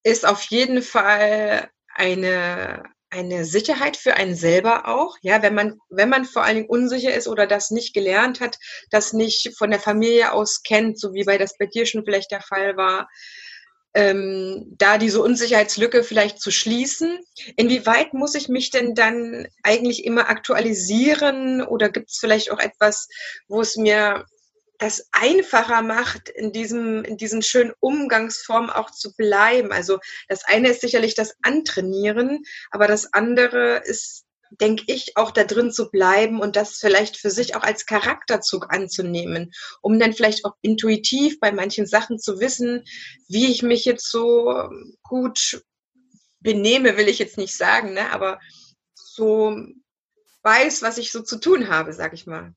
[0.02, 5.16] ist auf jeden Fall eine, eine Sicherheit für einen selber auch.
[5.22, 8.58] Ja, wenn man, wenn man vor allen Dingen unsicher ist oder das nicht gelernt hat,
[8.90, 12.30] das nicht von der Familie aus kennt, so wie bei das bei dir schon vielleicht
[12.30, 13.08] der Fall war,
[13.94, 17.18] ähm, da diese Unsicherheitslücke vielleicht zu schließen.
[17.56, 23.08] Inwieweit muss ich mich denn dann eigentlich immer aktualisieren oder gibt es vielleicht auch etwas,
[23.48, 24.24] wo es mir
[24.78, 29.72] das einfacher macht, in diesem, in diesen schönen Umgangsformen auch zu bleiben.
[29.72, 35.44] Also das eine ist sicherlich das Antrainieren, aber das andere ist denke ich, auch da
[35.44, 40.44] drin zu bleiben und das vielleicht für sich auch als Charakterzug anzunehmen, um dann vielleicht
[40.44, 42.84] auch intuitiv bei manchen Sachen zu wissen,
[43.28, 44.68] wie ich mich jetzt so
[45.02, 45.62] gut
[46.40, 48.12] benehme, will ich jetzt nicht sagen, ne?
[48.12, 48.40] aber
[48.94, 49.56] so
[50.42, 52.54] weiß, was ich so zu tun habe, sag ich mal.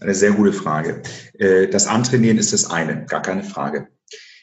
[0.00, 1.02] Eine sehr gute Frage.
[1.34, 3.88] Äh, das Antrainieren ist das eine, gar keine Frage.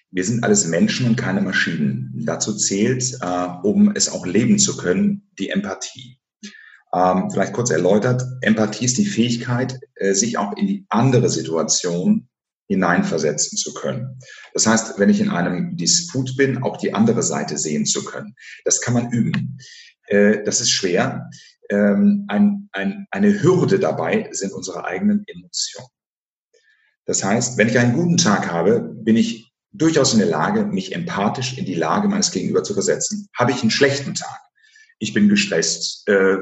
[0.10, 2.14] Wir sind alles Menschen und keine Maschinen.
[2.26, 6.21] Dazu zählt, äh, um es auch leben zu können, die Empathie.
[6.94, 12.28] Ähm, vielleicht kurz erläutert, Empathie ist die Fähigkeit, äh, sich auch in die andere Situation
[12.68, 14.20] hineinversetzen zu können.
[14.54, 18.36] Das heißt, wenn ich in einem Disput bin, auch die andere Seite sehen zu können.
[18.66, 19.58] Das kann man üben.
[20.08, 21.30] Äh, das ist schwer.
[21.70, 25.88] Ähm, ein, ein, eine Hürde dabei sind unsere eigenen Emotionen.
[27.06, 30.94] Das heißt, wenn ich einen guten Tag habe, bin ich durchaus in der Lage, mich
[30.94, 33.28] empathisch in die Lage meines Gegenüber zu versetzen.
[33.38, 34.40] Habe ich einen schlechten Tag,
[35.02, 36.08] ich bin gestresst.
[36.08, 36.38] Äh,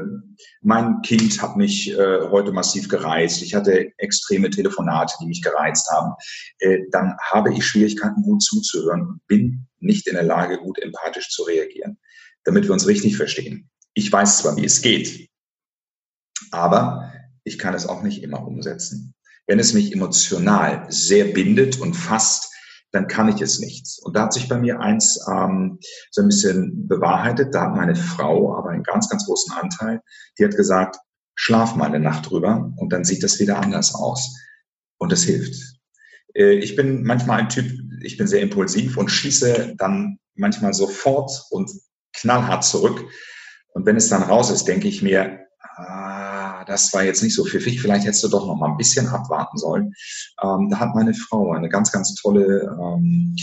[0.61, 3.41] mein Kind hat mich äh, heute massiv gereizt.
[3.41, 6.13] Ich hatte extreme Telefonate, die mich gereizt haben.
[6.59, 11.43] Äh, dann habe ich Schwierigkeiten, gut zuzuhören bin nicht in der Lage, gut empathisch zu
[11.43, 11.97] reagieren.
[12.43, 13.69] Damit wir uns richtig verstehen.
[13.93, 15.29] Ich weiß zwar, wie es geht,
[16.51, 17.13] aber
[17.45, 19.13] ich kann es auch nicht immer umsetzen.
[19.47, 22.53] Wenn es mich emotional sehr bindet und fasst,
[22.91, 23.99] dann kann ich es nicht.
[24.03, 25.79] Und da hat sich bei mir eins ähm,
[26.11, 27.53] so ein bisschen bewahrheitet.
[27.53, 30.01] Da hat meine Frau aber einen ganz, ganz großen Anteil.
[30.37, 30.97] Die hat gesagt,
[31.35, 34.35] schlaf mal eine Nacht drüber und dann sieht das wieder anders aus.
[34.97, 35.55] Und das hilft.
[36.33, 37.71] Äh, ich bin manchmal ein Typ,
[38.01, 41.71] ich bin sehr impulsiv und schieße dann manchmal sofort und
[42.13, 43.05] knallhart zurück.
[43.73, 45.45] Und wenn es dann raus ist, denke ich mir,
[46.69, 49.57] das war jetzt nicht so pfiffig, vielleicht hättest du doch noch mal ein bisschen abwarten
[49.57, 49.93] sollen.
[50.41, 53.35] Ähm, da hat meine Frau eine ganz, ganz tolle ähm,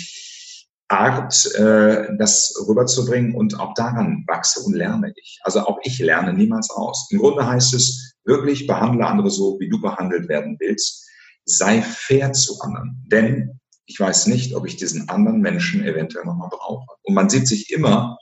[0.88, 5.40] Art, äh, das rüberzubringen und auch daran wachse und lerne ich.
[5.42, 7.08] Also auch ich lerne niemals aus.
[7.10, 11.04] Im Grunde heißt es wirklich, behandle andere so, wie du behandelt werden willst.
[11.44, 13.04] Sei fair zu anderen.
[13.10, 16.86] Denn ich weiß nicht, ob ich diesen anderen Menschen eventuell nochmal brauche.
[17.02, 18.18] Und man sieht sich immer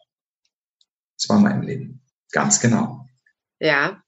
[1.18, 2.02] zweimal im Leben.
[2.32, 3.06] Ganz genau.
[3.60, 4.02] Ja,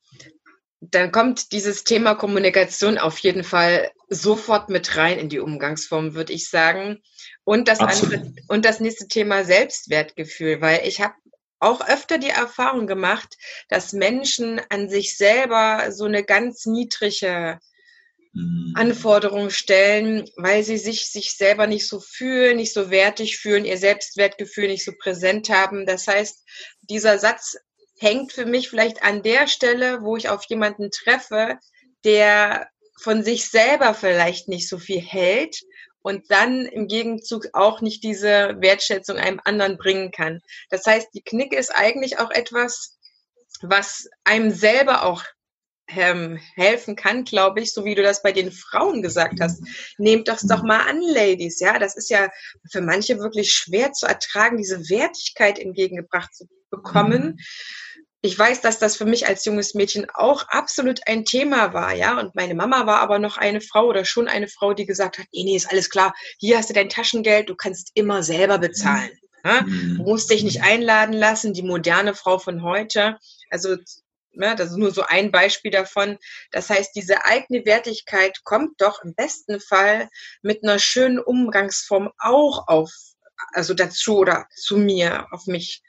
[0.90, 6.32] dann kommt dieses Thema Kommunikation auf jeden Fall sofort mit rein in die Umgangsform, würde
[6.32, 7.02] ich sagen.
[7.44, 11.14] Und das andere, und das nächste Thema Selbstwertgefühl, weil ich habe
[11.58, 13.36] auch öfter die Erfahrung gemacht,
[13.68, 17.58] dass Menschen an sich selber so eine ganz niedrige
[18.32, 18.72] mhm.
[18.76, 23.78] Anforderung stellen, weil sie sich, sich selber nicht so fühlen, nicht so wertig fühlen, ihr
[23.78, 25.86] Selbstwertgefühl nicht so präsent haben.
[25.86, 26.44] Das heißt,
[26.82, 27.56] dieser Satz
[27.98, 31.58] hängt für mich vielleicht an der Stelle, wo ich auf jemanden treffe,
[32.04, 32.68] der
[33.00, 35.60] von sich selber vielleicht nicht so viel hält
[36.02, 40.40] und dann im Gegenzug auch nicht diese Wertschätzung einem anderen bringen kann.
[40.70, 42.96] Das heißt, die Knicke ist eigentlich auch etwas,
[43.60, 45.24] was einem selber auch
[45.88, 49.62] ähm, helfen kann, glaube ich, so wie du das bei den Frauen gesagt hast.
[49.98, 51.60] Nehmt das doch mal an, Ladies.
[51.60, 52.28] Ja, das ist ja
[52.70, 57.38] für manche wirklich schwer zu ertragen, diese Wertigkeit entgegengebracht zu bekommen.
[58.22, 62.18] Ich weiß, dass das für mich als junges Mädchen auch absolut ein Thema war, ja.
[62.18, 65.26] Und meine Mama war aber noch eine Frau oder schon eine Frau, die gesagt hat,
[65.32, 66.12] nee, nee, ist alles klar.
[66.38, 69.12] Hier hast du dein Taschengeld, du kannst immer selber bezahlen.
[69.44, 69.60] Ja?
[69.60, 73.18] Du musst dich nicht einladen lassen, die moderne Frau von heute.
[73.50, 73.76] Also
[74.36, 76.18] ja, das ist nur so ein Beispiel davon.
[76.50, 80.08] Das heißt, diese eigene Wertigkeit kommt doch im besten Fall
[80.42, 82.92] mit einer schönen Umgangsform auch auf,
[83.52, 85.82] also dazu oder zu mir, auf mich.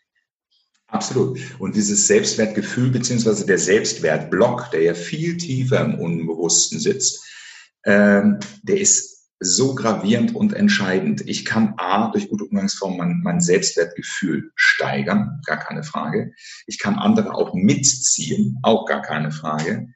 [0.88, 1.40] Absolut.
[1.60, 7.26] Und dieses Selbstwertgefühl beziehungsweise der Selbstwertblock, der ja viel tiefer im Unbewussten sitzt,
[7.84, 11.22] ähm, der ist so gravierend und entscheidend.
[11.28, 16.34] Ich kann A, durch gute Umgangsformen mein, mein Selbstwertgefühl steigern, gar keine Frage.
[16.66, 19.90] Ich kann andere auch mitziehen, auch gar keine Frage.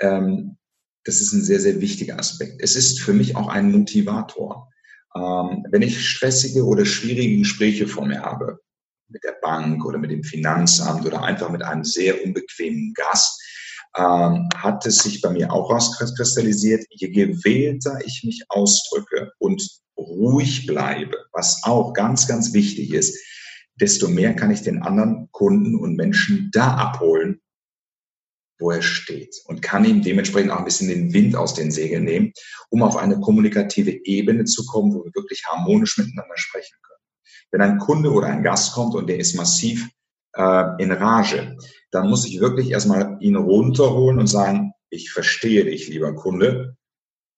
[0.00, 0.56] Ähm,
[1.04, 2.62] das ist ein sehr, sehr wichtiger Aspekt.
[2.62, 4.70] Es ist für mich auch ein Motivator.
[5.14, 8.60] Ähm, wenn ich stressige oder schwierige Gespräche vor mir habe,
[9.08, 13.42] mit der Bank oder mit dem Finanzamt oder einfach mit einem sehr unbequemen Gast,
[13.96, 19.62] ähm, hat es sich bei mir auch rauskristallisiert, je gewählter ich mich ausdrücke und
[19.96, 23.18] ruhig bleibe, was auch ganz, ganz wichtig ist,
[23.80, 27.40] desto mehr kann ich den anderen Kunden und Menschen da abholen,
[28.58, 32.04] wo er steht und kann ihm dementsprechend auch ein bisschen den Wind aus den Segeln
[32.04, 32.32] nehmen,
[32.70, 36.98] um auf eine kommunikative Ebene zu kommen, wo wir wirklich harmonisch miteinander sprechen können.
[37.50, 39.88] Wenn ein Kunde oder ein Gast kommt und der ist massiv
[40.34, 41.56] äh, in Rage,
[41.90, 46.76] dann muss ich wirklich erstmal ihn runterholen und sagen, ich verstehe dich, lieber Kunde.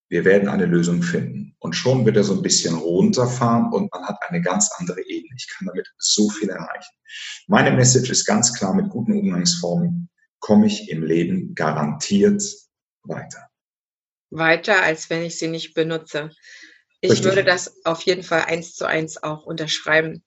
[0.09, 1.55] Wir werden eine Lösung finden.
[1.59, 5.35] Und schon wird er so ein bisschen runterfahren und man hat eine ganz andere Ebene.
[5.37, 6.95] Ich kann damit so viel erreichen.
[7.47, 10.09] Meine Message ist ganz klar, mit guten Umgangsformen
[10.41, 12.43] komme ich im Leben garantiert
[13.03, 13.49] weiter.
[14.31, 16.31] Weiter, als wenn ich sie nicht benutze.
[17.03, 17.27] Ich Richtig.
[17.27, 20.25] würde das auf jeden Fall eins zu eins auch unterschreiben.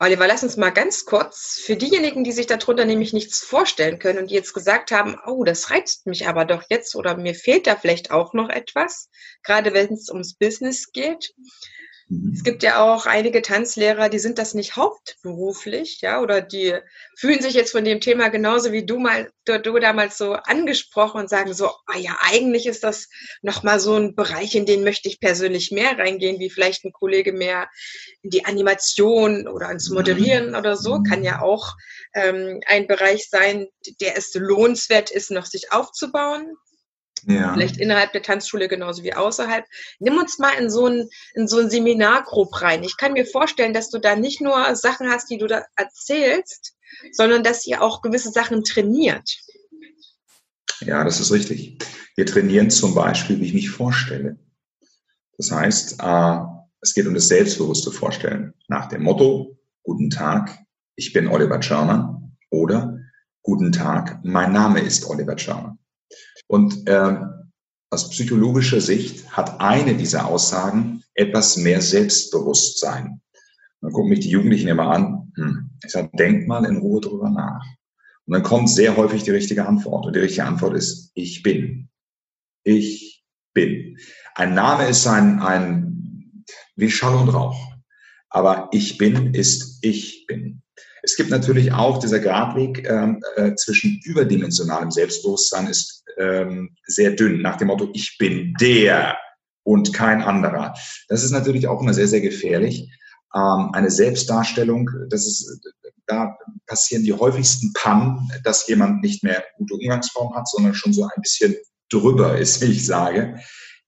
[0.00, 4.20] Oliver, lass uns mal ganz kurz für diejenigen, die sich darunter nämlich nichts vorstellen können
[4.20, 7.66] und die jetzt gesagt haben, oh, das reizt mich aber doch jetzt oder mir fehlt
[7.66, 9.10] da vielleicht auch noch etwas,
[9.42, 11.34] gerade wenn es ums Business geht.
[12.08, 12.32] Mhm.
[12.34, 16.74] Es gibt ja auch einige Tanzlehrer, die sind das nicht hauptberuflich, ja, oder die
[17.16, 21.20] fühlen sich jetzt von dem Thema genauso wie du mal, du, du damals so angesprochen
[21.20, 23.08] und sagen so, ah ja, eigentlich ist das
[23.42, 27.32] nochmal so ein Bereich, in den möchte ich persönlich mehr reingehen, wie vielleicht ein Kollege
[27.32, 27.68] mehr
[28.22, 31.74] in die Animation oder ins Moderieren oder so, kann ja auch
[32.14, 33.68] ähm, ein Bereich sein,
[34.00, 36.56] der es lohnenswert ist, noch sich aufzubauen.
[37.26, 37.52] Ja.
[37.52, 39.64] Vielleicht innerhalb der Tanzschule genauso wie außerhalb.
[39.98, 42.82] Nimm uns mal in so ein, in so ein Seminar grob rein.
[42.82, 46.74] Ich kann mir vorstellen, dass du da nicht nur Sachen hast, die du da erzählst,
[47.12, 49.38] sondern dass ihr auch gewisse Sachen trainiert.
[50.80, 51.78] Ja, das ist richtig.
[52.16, 54.38] Wir trainieren zum Beispiel, wie ich mich vorstelle.
[55.36, 56.38] Das heißt, äh,
[56.80, 58.54] es geht um das selbstbewusste Vorstellen.
[58.68, 60.58] Nach dem Motto, guten Tag,
[60.96, 62.98] ich bin Oliver Czerner oder
[63.42, 65.78] guten Tag, mein Name ist Oliver Czerner.
[66.48, 67.16] Und äh,
[67.90, 73.20] aus psychologischer Sicht hat eine dieser Aussagen etwas mehr Selbstbewusstsein.
[73.80, 75.32] Dann gucken mich die Jugendlichen immer an.
[75.36, 75.70] Hm.
[75.84, 77.64] Ich sage, denk mal in Ruhe drüber nach.
[78.26, 80.06] Und dann kommt sehr häufig die richtige Antwort.
[80.06, 81.88] Und die richtige Antwort ist, ich bin.
[82.64, 83.24] Ich
[83.54, 83.96] bin.
[84.34, 86.44] Ein Name ist ein, ein
[86.76, 87.58] wie Schall und Rauch.
[88.30, 90.62] Aber ich bin ist ich bin.
[91.02, 97.42] Es gibt natürlich auch dieser Gradweg ähm, äh, zwischen überdimensionalem Selbstbewusstsein ist ähm, sehr dünn,
[97.42, 99.16] nach dem Motto, ich bin der
[99.62, 100.74] und kein anderer.
[101.08, 102.90] Das ist natürlich auch immer sehr, sehr gefährlich.
[103.34, 105.60] Ähm, eine Selbstdarstellung, das ist,
[106.06, 111.04] da passieren die häufigsten Pannen, dass jemand nicht mehr gute Umgangsform hat, sondern schon so
[111.04, 111.54] ein bisschen
[111.90, 113.38] drüber ist, wie ich sage.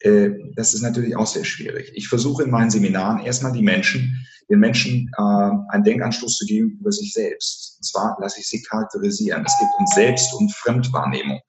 [0.00, 1.92] Äh, das ist natürlich auch sehr schwierig.
[1.94, 6.78] Ich versuche in meinen Seminaren erstmal die Menschen, den Menschen äh, einen Denkanstoß zu geben
[6.80, 7.76] über sich selbst.
[7.78, 9.44] Und zwar lasse ich sie charakterisieren.
[9.46, 11.40] Es geht um Selbst- und Fremdwahrnehmung.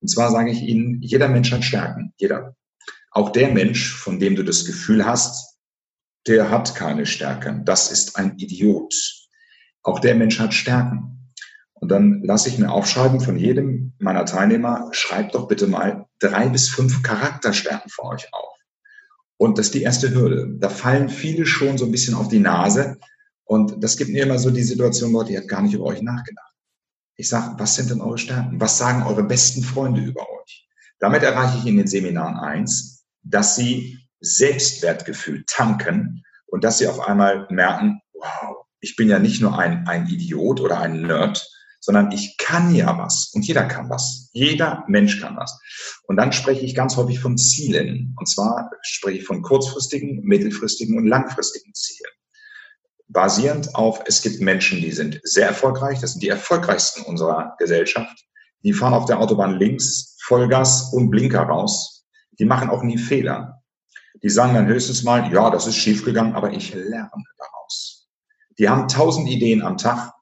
[0.00, 2.12] Und zwar sage ich Ihnen, jeder Mensch hat Stärken.
[2.18, 2.56] Jeder.
[3.10, 5.58] Auch der Mensch, von dem du das Gefühl hast,
[6.26, 7.64] der hat keine Stärken.
[7.64, 8.94] Das ist ein Idiot.
[9.82, 11.32] Auch der Mensch hat Stärken.
[11.74, 16.48] Und dann lasse ich mir aufschreiben von jedem meiner Teilnehmer, schreibt doch bitte mal drei
[16.48, 18.56] bis fünf Charakterstärken für euch auf.
[19.36, 20.48] Und das ist die erste Hürde.
[20.58, 22.98] Da fallen viele schon so ein bisschen auf die Nase.
[23.44, 26.02] Und das gibt mir immer so die Situation, Leute, ihr habt gar nicht über euch
[26.02, 26.47] nachgedacht.
[27.20, 28.60] Ich sage, was sind denn eure Stärken?
[28.60, 30.68] Was sagen eure besten Freunde über euch?
[31.00, 37.00] Damit erreiche ich in den Seminaren eins, dass sie Selbstwertgefühl tanken und dass sie auf
[37.00, 41.44] einmal merken, wow, ich bin ja nicht nur ein, ein Idiot oder ein Nerd,
[41.80, 44.30] sondern ich kann ja was und jeder kann was.
[44.32, 45.58] Jeder Mensch kann was.
[46.04, 48.14] Und dann spreche ich ganz häufig von Zielen.
[48.16, 52.12] Und zwar spreche ich von kurzfristigen, mittelfristigen und langfristigen Zielen.
[53.08, 58.24] Basierend auf, es gibt Menschen, die sind sehr erfolgreich, das sind die erfolgreichsten unserer Gesellschaft.
[58.62, 62.06] Die fahren auf der Autobahn links, Vollgas und Blinker raus.
[62.38, 63.62] Die machen auch nie Fehler.
[64.22, 68.08] Die sagen dann höchstens mal, ja, das ist schiefgegangen, aber ich lerne daraus.
[68.58, 70.12] Die haben tausend Ideen am Tag.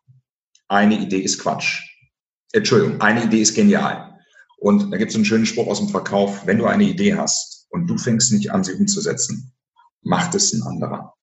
[0.68, 1.82] Eine Idee ist Quatsch.
[2.52, 4.18] Entschuldigung, eine Idee ist genial.
[4.58, 7.66] Und da gibt es einen schönen Spruch aus dem Verkauf, wenn du eine Idee hast
[7.70, 9.52] und du fängst nicht an, sie umzusetzen,
[10.02, 11.14] macht es ein anderer.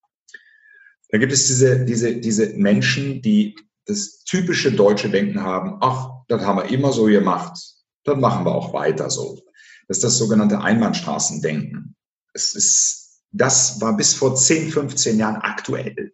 [1.13, 3.55] Da gibt es diese, diese, diese Menschen, die
[3.85, 7.55] das typische deutsche Denken haben, ach, das haben wir immer so gemacht,
[8.03, 9.39] dann machen wir auch weiter so.
[9.87, 11.95] Das ist das sogenannte Einbahnstraßendenken.
[12.33, 16.13] Es ist, das war bis vor 10, 15 Jahren aktuell.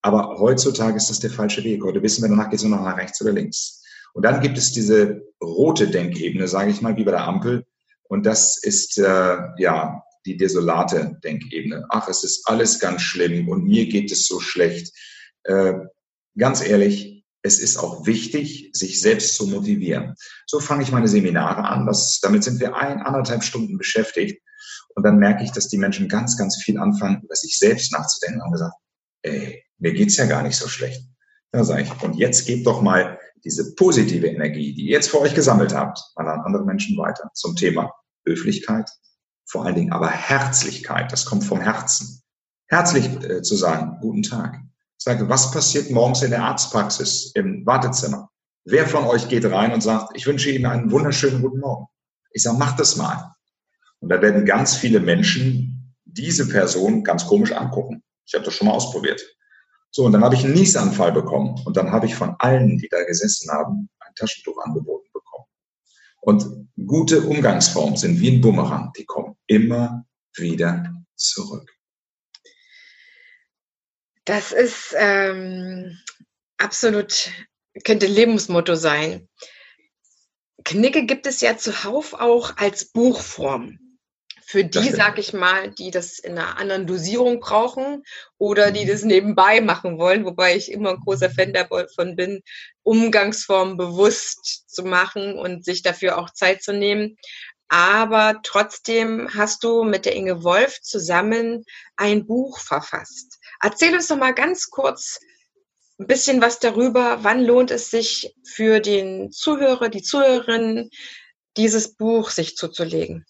[0.00, 1.84] Aber heutzutage ist das der falsche Weg.
[1.84, 3.82] Heute wissen wir, danach geht es nur noch nach rechts oder links.
[4.14, 7.66] Und dann gibt es diese rote Denkebene, sage ich mal, wie bei der Ampel.
[8.04, 11.86] Und das ist äh, ja die desolate Denkebene.
[11.88, 14.92] Ach, es ist alles ganz schlimm und mir geht es so schlecht.
[15.44, 15.74] Äh,
[16.36, 20.14] ganz ehrlich, es ist auch wichtig, sich selbst zu motivieren.
[20.46, 21.86] So fange ich meine Seminare an.
[21.86, 24.42] Das, damit sind wir ein, anderthalb Stunden beschäftigt.
[24.94, 28.42] Und dann merke ich, dass die Menschen ganz, ganz viel anfangen, über sich selbst nachzudenken
[28.42, 28.74] und gesagt,
[29.22, 31.02] ey, mir geht's ja gar nicht so schlecht.
[31.52, 35.20] Da sage ich, und jetzt gebt doch mal diese positive Energie, die ihr jetzt für
[35.20, 37.92] euch gesammelt habt, an andere Menschen weiter zum Thema
[38.26, 38.90] Höflichkeit,
[39.48, 42.22] vor allen Dingen aber Herzlichkeit, das kommt vom Herzen.
[42.66, 44.60] Herzlich äh, zu sagen, guten Tag.
[44.98, 48.30] Ich sage, was passiert morgens in der Arztpraxis, im Wartezimmer?
[48.64, 51.86] Wer von euch geht rein und sagt, ich wünsche Ihnen einen wunderschönen guten Morgen?
[52.32, 53.34] Ich sage, mach das mal.
[54.00, 58.02] Und da werden ganz viele Menschen diese Person ganz komisch angucken.
[58.26, 59.22] Ich habe das schon mal ausprobiert.
[59.90, 61.58] So, und dann habe ich einen Niesanfall bekommen.
[61.64, 65.07] Und dann habe ich von allen, die da gesessen haben, ein Taschentuch angeboten.
[66.20, 68.92] Und gute Umgangsformen sind wie ein Bumerang.
[68.96, 70.04] Die kommen immer
[70.34, 71.70] wieder zurück.
[74.24, 75.98] Das ist ähm,
[76.58, 77.30] absolut,
[77.84, 79.28] könnte Lebensmotto sein.
[80.64, 83.78] Knicke gibt es ja zuhauf auch als Buchform.
[84.50, 88.02] Für die, sag ich mal, die das in einer anderen Dosierung brauchen
[88.38, 88.88] oder die mhm.
[88.88, 92.40] das nebenbei machen wollen, wobei ich immer ein großer Fan davon bin,
[92.82, 97.18] Umgangsformen bewusst zu machen und sich dafür auch Zeit zu nehmen.
[97.68, 103.38] Aber trotzdem hast du mit der Inge Wolf zusammen ein Buch verfasst.
[103.60, 105.20] Erzähl uns doch mal ganz kurz
[105.98, 110.88] ein bisschen was darüber, wann lohnt es sich für den Zuhörer, die Zuhörerin,
[111.58, 113.26] dieses Buch sich zuzulegen.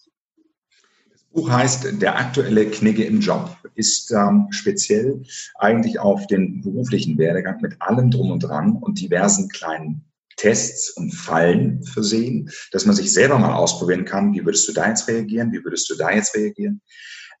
[1.31, 5.21] Buch heißt Der aktuelle Knigge im Job, ist ähm, speziell
[5.55, 10.05] eigentlich auf den beruflichen Werdegang mit allem drum und dran und diversen kleinen
[10.37, 14.87] Tests und Fallen versehen, dass man sich selber mal ausprobieren kann, wie würdest du da
[14.87, 16.81] jetzt reagieren, wie würdest du da jetzt reagieren.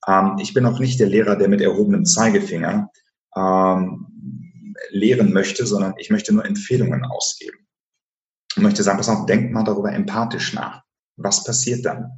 [0.07, 2.89] Ähm, ich bin auch nicht der Lehrer, der mit erhobenem Zeigefinger
[3.35, 7.57] ähm, lehren möchte, sondern ich möchte nur Empfehlungen ausgeben.
[8.55, 10.83] Ich möchte sagen, pass auf, denk mal darüber empathisch nach.
[11.15, 12.11] Was passiert dann?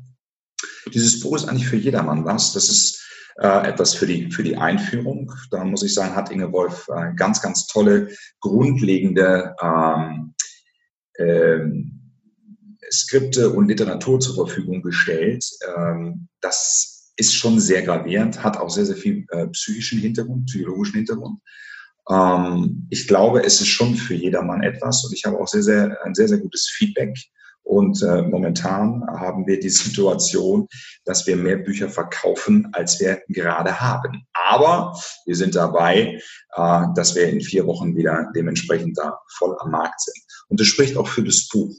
[0.93, 2.53] Dieses Buch ist eigentlich für jedermann was.
[2.53, 3.01] Das ist
[3.38, 5.32] äh, etwas für die, für die Einführung.
[5.51, 8.09] Da muss ich sagen, hat Inge Wolf äh, ganz, ganz tolle,
[8.39, 10.34] grundlegende ähm,
[11.17, 12.01] ähm,
[12.91, 15.45] Skripte und Literatur zur Verfügung gestellt.
[15.75, 20.97] Ähm, das ist schon sehr gravierend, hat auch sehr, sehr viel äh, psychischen Hintergrund, psychologischen
[20.97, 21.39] Hintergrund.
[22.09, 25.97] Ähm, ich glaube, es ist schon für jedermann etwas und ich habe auch sehr, sehr,
[26.03, 27.17] ein sehr, sehr gutes Feedback
[27.64, 30.68] und äh, momentan haben wir die Situation,
[31.05, 34.28] dass wir mehr Bücher verkaufen, als wir gerade haben.
[34.34, 36.22] Aber wir sind dabei,
[36.55, 40.18] äh, dass wir in vier Wochen wieder dementsprechend da voll am Markt sind.
[40.49, 41.74] Und das spricht auch für das Buch.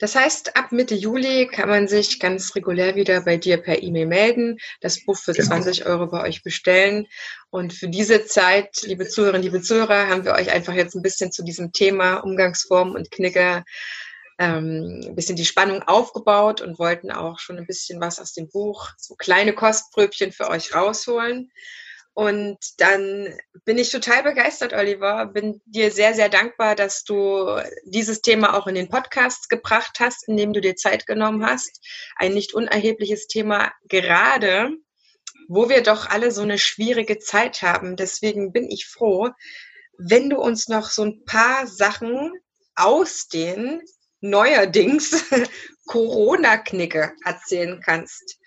[0.00, 4.06] Das heißt, ab Mitte Juli kann man sich ganz regulär wieder bei dir per E-Mail
[4.06, 5.48] melden, das Buch für genau.
[5.48, 7.06] 20 Euro bei euch bestellen.
[7.50, 11.32] Und für diese Zeit, liebe Zuhörerinnen, liebe Zuhörer, haben wir euch einfach jetzt ein bisschen
[11.32, 13.64] zu diesem Thema Umgangsform und Knicker
[14.38, 18.48] ähm, ein bisschen die Spannung aufgebaut und wollten auch schon ein bisschen was aus dem
[18.48, 21.50] Buch, so kleine Kostpröbchen für euch rausholen.
[22.14, 23.32] Und dann
[23.64, 25.26] bin ich total begeistert, Oliver.
[25.26, 27.46] Bin dir sehr, sehr dankbar, dass du
[27.84, 31.80] dieses Thema auch in den Podcast gebracht hast, in dem du dir Zeit genommen hast.
[32.16, 34.70] Ein nicht unerhebliches Thema, gerade
[35.48, 37.96] wo wir doch alle so eine schwierige Zeit haben.
[37.96, 39.30] Deswegen bin ich froh,
[39.96, 42.32] wenn du uns noch so ein paar Sachen
[42.74, 43.80] aus den
[44.20, 45.24] neuerdings
[45.86, 48.38] Corona-Knicke erzählen kannst.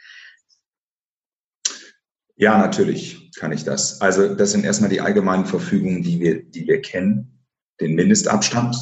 [2.36, 4.02] Ja, natürlich kann ich das.
[4.02, 7.46] Also das sind erstmal die allgemeinen Verfügungen, die wir, die wir kennen.
[7.80, 8.76] Den Mindestabstand,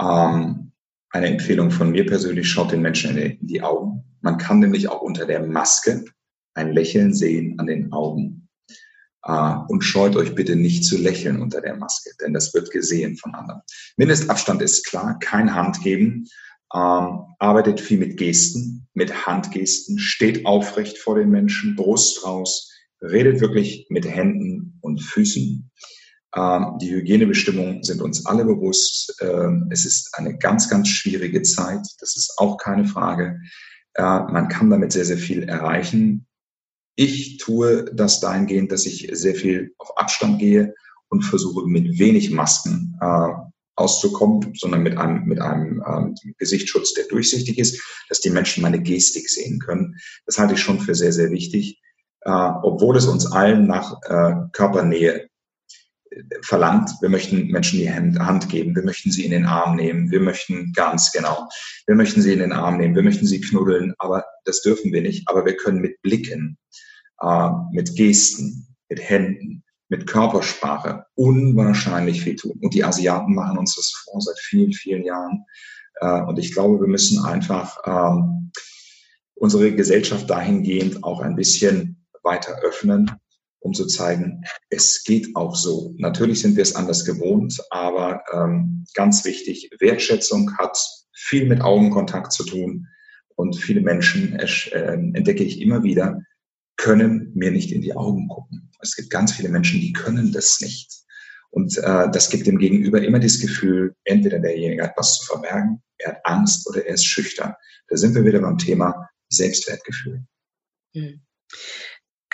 [0.00, 0.72] Ähm,
[1.10, 4.04] eine Empfehlung von mir persönlich, schaut den Menschen in die Augen.
[4.20, 6.04] Man kann nämlich auch unter der Maske
[6.54, 8.43] ein Lächeln sehen an den Augen.
[9.24, 13.16] Äh, und scheut euch bitte nicht zu lächeln unter der Maske, denn das wird gesehen
[13.16, 13.62] von anderen.
[13.96, 16.28] Mindestabstand ist klar, kein Handgeben.
[16.74, 22.70] Ähm, arbeitet viel mit Gesten, mit Handgesten, steht aufrecht vor den Menschen, Brust raus,
[23.00, 25.70] redet wirklich mit Händen und Füßen.
[26.36, 29.16] Ähm, die Hygienebestimmungen sind uns alle bewusst.
[29.20, 31.86] Ähm, es ist eine ganz, ganz schwierige Zeit.
[32.00, 33.40] Das ist auch keine Frage.
[33.94, 36.26] Äh, man kann damit sehr, sehr viel erreichen.
[36.96, 40.74] Ich tue das dahingehend, dass ich sehr viel auf Abstand gehe
[41.08, 43.28] und versuche mit wenig Masken äh,
[43.76, 48.80] auszukommen, sondern mit einem, mit einem ähm, Gesichtsschutz, der durchsichtig ist, dass die Menschen meine
[48.80, 49.96] Gestik sehen können.
[50.26, 51.80] Das halte ich schon für sehr, sehr wichtig,
[52.20, 55.28] äh, obwohl es uns allen nach äh, Körpernähe äh,
[56.42, 56.90] verlangt.
[57.00, 60.72] Wir möchten Menschen die Hand geben, wir möchten sie in den Arm nehmen, wir möchten
[60.72, 61.48] ganz genau,
[61.86, 65.02] wir möchten sie in den Arm nehmen, wir möchten sie knuddeln, aber das dürfen wir
[65.02, 65.28] nicht.
[65.28, 66.58] Aber wir können mit Blicken,
[67.20, 72.58] äh, mit Gesten, mit Händen, mit Körpersprache unwahrscheinlich viel tun.
[72.60, 75.44] Und die Asiaten machen uns das vor seit vielen, vielen Jahren.
[76.00, 78.52] Äh, und ich glaube, wir müssen einfach ähm,
[79.34, 83.10] unsere Gesellschaft dahingehend auch ein bisschen weiter öffnen,
[83.64, 85.94] um zu zeigen, es geht auch so.
[85.96, 90.78] Natürlich sind wir es anders gewohnt, aber ähm, ganz wichtig, Wertschätzung hat
[91.14, 92.86] viel mit Augenkontakt zu tun.
[93.36, 96.20] Und viele Menschen, äh, entdecke ich immer wieder,
[96.76, 98.70] können mir nicht in die Augen gucken.
[98.80, 100.92] Es gibt ganz viele Menschen, die können das nicht.
[101.50, 105.82] Und äh, das gibt dem Gegenüber immer das Gefühl, entweder derjenige hat was zu verbergen,
[105.98, 107.54] er hat Angst oder er ist schüchtern.
[107.88, 110.26] Da sind wir wieder beim Thema Selbstwertgefühl.
[110.94, 111.22] Hm.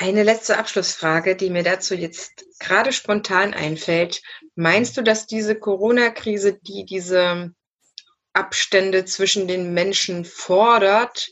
[0.03, 4.23] Eine letzte Abschlussfrage, die mir dazu jetzt gerade spontan einfällt.
[4.55, 7.53] Meinst du, dass diese Corona-Krise, die diese
[8.33, 11.29] Abstände zwischen den Menschen fordert,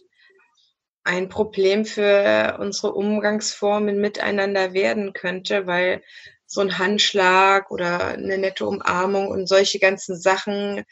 [1.02, 6.02] ein Problem für unsere Umgangsformen miteinander werden könnte, weil
[6.44, 10.84] so ein Handschlag oder eine nette Umarmung und solche ganzen Sachen,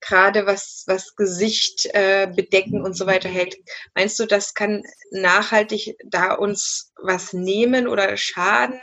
[0.00, 3.56] gerade was, was Gesicht äh, bedecken und so weiter hält.
[3.94, 8.80] Meinst du, das kann nachhaltig da uns was nehmen oder schaden?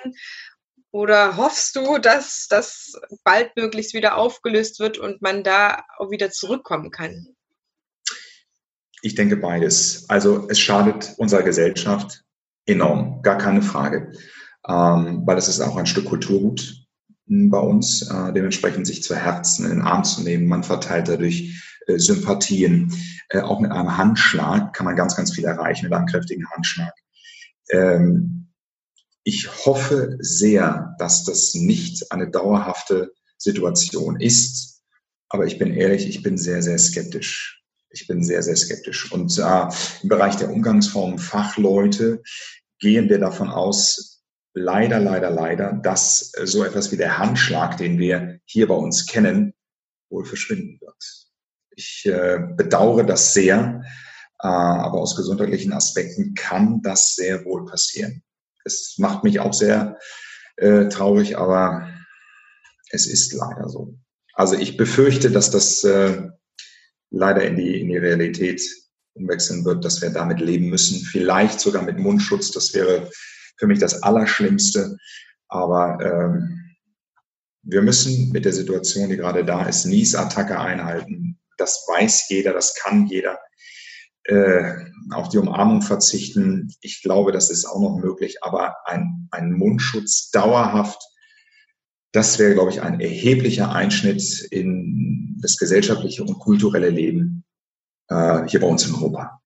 [0.92, 2.94] Oder hoffst du, dass das
[3.24, 7.28] baldmöglichst wieder aufgelöst wird und man da auch wieder zurückkommen kann?
[9.02, 10.10] Ich denke beides.
[10.10, 12.24] Also es schadet unserer Gesellschaft
[12.66, 14.12] enorm, gar keine Frage,
[14.68, 16.87] ähm, weil es ist auch ein Stück Kulturgut
[17.28, 20.48] bei uns, äh, dementsprechend sich zu Herzen in den Arm zu nehmen.
[20.48, 22.94] Man verteilt dadurch äh, Sympathien.
[23.30, 26.94] Äh, auch mit einem Handschlag kann man ganz, ganz viel erreichen, mit einem kräftigen Handschlag.
[27.70, 28.48] Ähm,
[29.24, 34.82] ich hoffe sehr, dass das nicht eine dauerhafte Situation ist.
[35.30, 37.58] Aber ich bin ehrlich, ich bin sehr, sehr skeptisch
[37.90, 39.12] ich bin sehr, sehr skeptisch.
[39.12, 39.68] Und äh,
[40.04, 42.22] im Bereich der Umgangsformen Fachleute
[42.80, 44.17] gehen wir davon aus,
[44.58, 49.54] leider, leider, leider, dass so etwas wie der Handschlag, den wir hier bei uns kennen,
[50.10, 51.04] wohl verschwinden wird.
[51.70, 53.84] Ich äh, bedauere das sehr,
[54.40, 58.24] äh, aber aus gesundheitlichen Aspekten kann das sehr wohl passieren.
[58.66, 59.98] Es macht mich auch sehr
[60.58, 61.88] äh, traurig, aber
[62.90, 63.96] es ist leider so.
[64.34, 66.30] Also ich befürchte, dass das äh,
[67.12, 68.62] leider in die, in die Realität
[69.14, 71.00] umwechseln wird, dass wir damit leben müssen.
[71.06, 72.52] Vielleicht sogar mit Mundschutz.
[72.52, 73.10] Das wäre
[73.58, 74.98] für mich das Allerschlimmste.
[75.48, 76.76] Aber ähm,
[77.64, 81.40] wir müssen mit der Situation, die gerade da ist, Niesattacke einhalten.
[81.58, 83.40] Das weiß jeder, das kann jeder.
[84.24, 84.74] Äh,
[85.12, 86.74] auf die Umarmung verzichten.
[86.82, 88.44] Ich glaube, das ist auch noch möglich.
[88.44, 91.02] Aber ein, ein Mundschutz dauerhaft
[92.18, 97.44] das wäre, glaube ich, ein erheblicher Einschnitt in das gesellschaftliche und kulturelle Leben
[98.08, 99.42] äh, hier bei uns in Europa.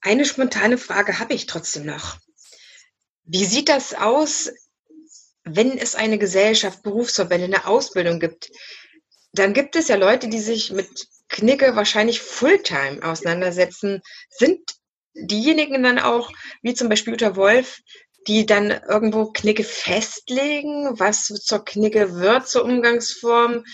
[0.00, 2.18] Eine spontane Frage habe ich trotzdem noch.
[3.24, 4.50] Wie sieht das aus,
[5.44, 8.50] wenn es eine Gesellschaft, Berufsverbände, eine Ausbildung gibt?
[9.32, 14.02] Dann gibt es ja Leute, die sich mit Knicke wahrscheinlich Fulltime auseinandersetzen.
[14.28, 14.60] Sind
[15.14, 16.30] diejenigen dann auch,
[16.62, 17.80] wie zum Beispiel Jutta Wolf,
[18.28, 23.64] die dann irgendwo Knicke festlegen, was zur Knicke wird, zur Umgangsform,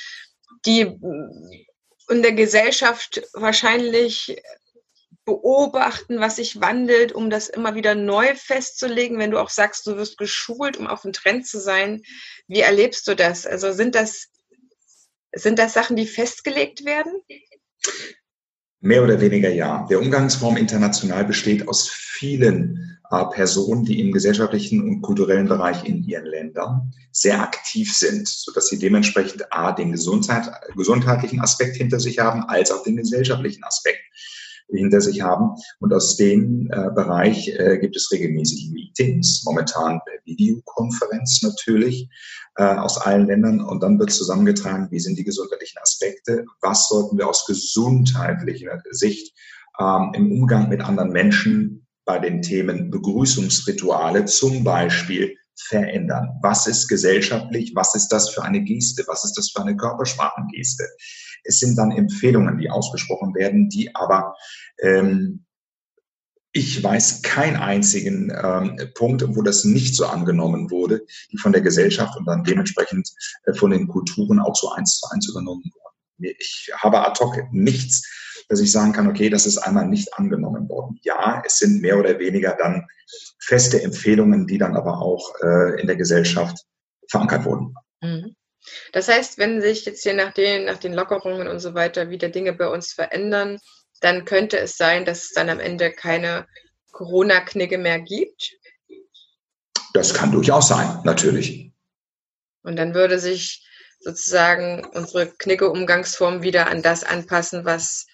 [0.64, 0.80] die
[2.08, 4.40] in der Gesellschaft wahrscheinlich
[5.28, 9.96] beobachten, was sich wandelt, um das immer wieder neu festzulegen, wenn du auch sagst, du
[9.98, 12.00] wirst geschult, um auf dem Trend zu sein.
[12.46, 13.46] Wie erlebst du das?
[13.46, 14.28] Also sind das,
[15.34, 17.12] sind das Sachen, die festgelegt werden?
[18.80, 19.86] Mehr oder weniger ja.
[19.90, 26.04] Der Umgangsform international besteht aus vielen äh, Personen, die im gesellschaftlichen und kulturellen Bereich in
[26.04, 32.18] ihren Ländern sehr aktiv sind, sodass sie dementsprechend A, den Gesundheit, gesundheitlichen Aspekt hinter sich
[32.18, 34.00] haben, als auch den gesellschaftlichen Aspekt
[34.70, 35.56] hinter sich haben.
[35.80, 42.08] Und aus dem äh, Bereich äh, gibt es regelmäßig Meetings, momentan per Videokonferenz natürlich,
[42.56, 43.60] äh, aus allen Ländern.
[43.60, 49.34] Und dann wird zusammengetragen, wie sind die gesundheitlichen Aspekte, was sollten wir aus gesundheitlicher Sicht
[49.80, 56.38] ähm, im Umgang mit anderen Menschen bei den Themen Begrüßungsrituale zum Beispiel verändern.
[56.42, 57.72] Was ist gesellschaftlich?
[57.74, 59.04] Was ist das für eine Geste?
[59.06, 60.84] Was ist das für eine Körpersprachengeste?
[61.44, 64.34] Es sind dann Empfehlungen, die ausgesprochen werden, die aber
[64.80, 65.44] ähm,
[66.52, 71.60] ich weiß keinen einzigen ähm, Punkt, wo das nicht so angenommen wurde, die von der
[71.60, 73.10] Gesellschaft und dann dementsprechend
[73.44, 76.34] äh, von den Kulturen auch so eins zu eins übernommen wurden.
[76.38, 78.02] Ich habe ad hoc nichts,
[78.48, 80.98] dass ich sagen kann, okay, das ist einmal nicht angenommen worden.
[81.02, 82.86] Ja, es sind mehr oder weniger dann
[83.38, 86.64] feste Empfehlungen, die dann aber auch äh, in der Gesellschaft
[87.08, 87.74] verankert wurden.
[88.00, 88.34] Mhm.
[88.92, 92.28] Das heißt, wenn sich jetzt hier nach den, nach den Lockerungen und so weiter wieder
[92.28, 93.58] Dinge bei uns verändern,
[94.00, 96.46] dann könnte es sein, dass es dann am Ende keine
[96.92, 98.52] Corona-Knigge mehr gibt.
[99.94, 101.72] Das kann durchaus sein, natürlich.
[102.62, 103.66] Und dann würde sich
[104.00, 108.06] sozusagen unsere Knigge-Umgangsform wieder an das anpassen, was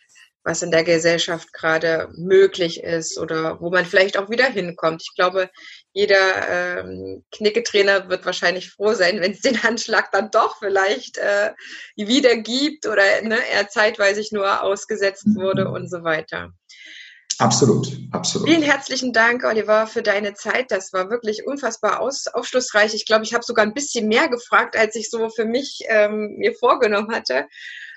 [0.44, 5.02] was in der Gesellschaft gerade möglich ist oder wo man vielleicht auch wieder hinkommt.
[5.02, 5.50] Ich glaube,
[5.92, 11.52] jeder ähm, Knicketrainer wird wahrscheinlich froh sein, wenn es den Handschlag dann doch vielleicht äh,
[11.96, 16.52] wieder gibt oder ne, er zeitweise nur ausgesetzt wurde und so weiter.
[17.38, 18.48] Absolut, absolut.
[18.48, 20.70] Vielen herzlichen Dank, Oliver, für deine Zeit.
[20.70, 22.94] Das war wirklich unfassbar aus, aufschlussreich.
[22.94, 26.36] Ich glaube, ich habe sogar ein bisschen mehr gefragt, als ich so für mich ähm,
[26.36, 27.46] mir vorgenommen hatte.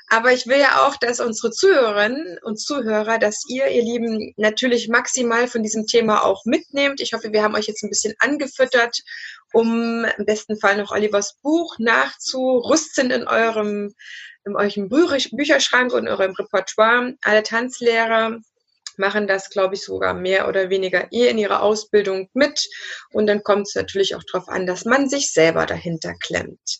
[0.09, 4.87] Aber ich will ja auch, dass unsere Zuhörerinnen und Zuhörer, dass ihr, ihr Lieben, natürlich
[4.87, 7.01] maximal von diesem Thema auch mitnehmt.
[7.01, 9.01] Ich hoffe, wir haben euch jetzt ein bisschen angefüttert,
[9.51, 13.93] um im besten Fall noch Olivers Buch nachzurüsten in eurem,
[14.45, 17.13] in eurem Bücherschrank und eurem Repertoire.
[17.21, 18.39] Alle Tanzlehrer
[18.97, 22.65] machen das, glaube ich, sogar mehr oder weniger eh in ihrer Ausbildung mit.
[23.11, 26.79] Und dann kommt es natürlich auch darauf an, dass man sich selber dahinter klemmt.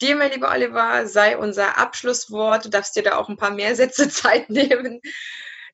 [0.00, 2.64] Dir, mein lieber Oliver, sei unser Abschlusswort.
[2.64, 5.00] Du darfst dir da auch ein paar mehr Sätze Zeit nehmen.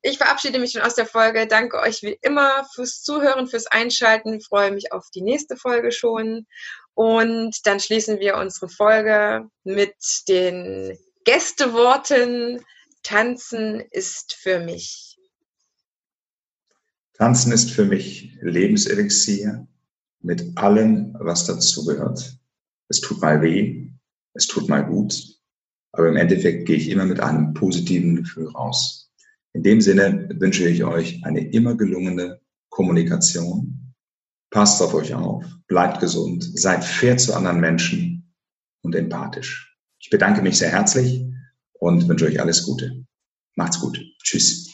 [0.03, 1.47] Ich verabschiede mich schon aus der Folge.
[1.47, 4.35] Danke euch wie immer fürs Zuhören, fürs Einschalten.
[4.35, 6.47] Ich freue mich auf die nächste Folge schon.
[6.95, 9.95] Und dann schließen wir unsere Folge mit
[10.29, 12.65] den Gästeworten.
[13.03, 15.19] Tanzen ist für mich.
[17.15, 19.67] Tanzen ist für mich Lebenselixier
[20.21, 22.37] mit allem, was dazugehört.
[22.89, 23.86] Es tut mal weh,
[24.37, 25.21] es tut mal gut,
[25.93, 29.11] aber im Endeffekt gehe ich immer mit einem positiven Gefühl raus.
[29.55, 33.95] In dem Sinne wünsche ich euch eine immer gelungene Kommunikation.
[34.51, 38.35] Passt auf euch auf, bleibt gesund, seid fair zu anderen Menschen
[38.83, 39.75] und empathisch.
[39.99, 41.25] Ich bedanke mich sehr herzlich
[41.81, 43.05] und wünsche euch alles Gute.
[43.57, 43.99] Macht's gut.
[44.23, 44.71] Tschüss.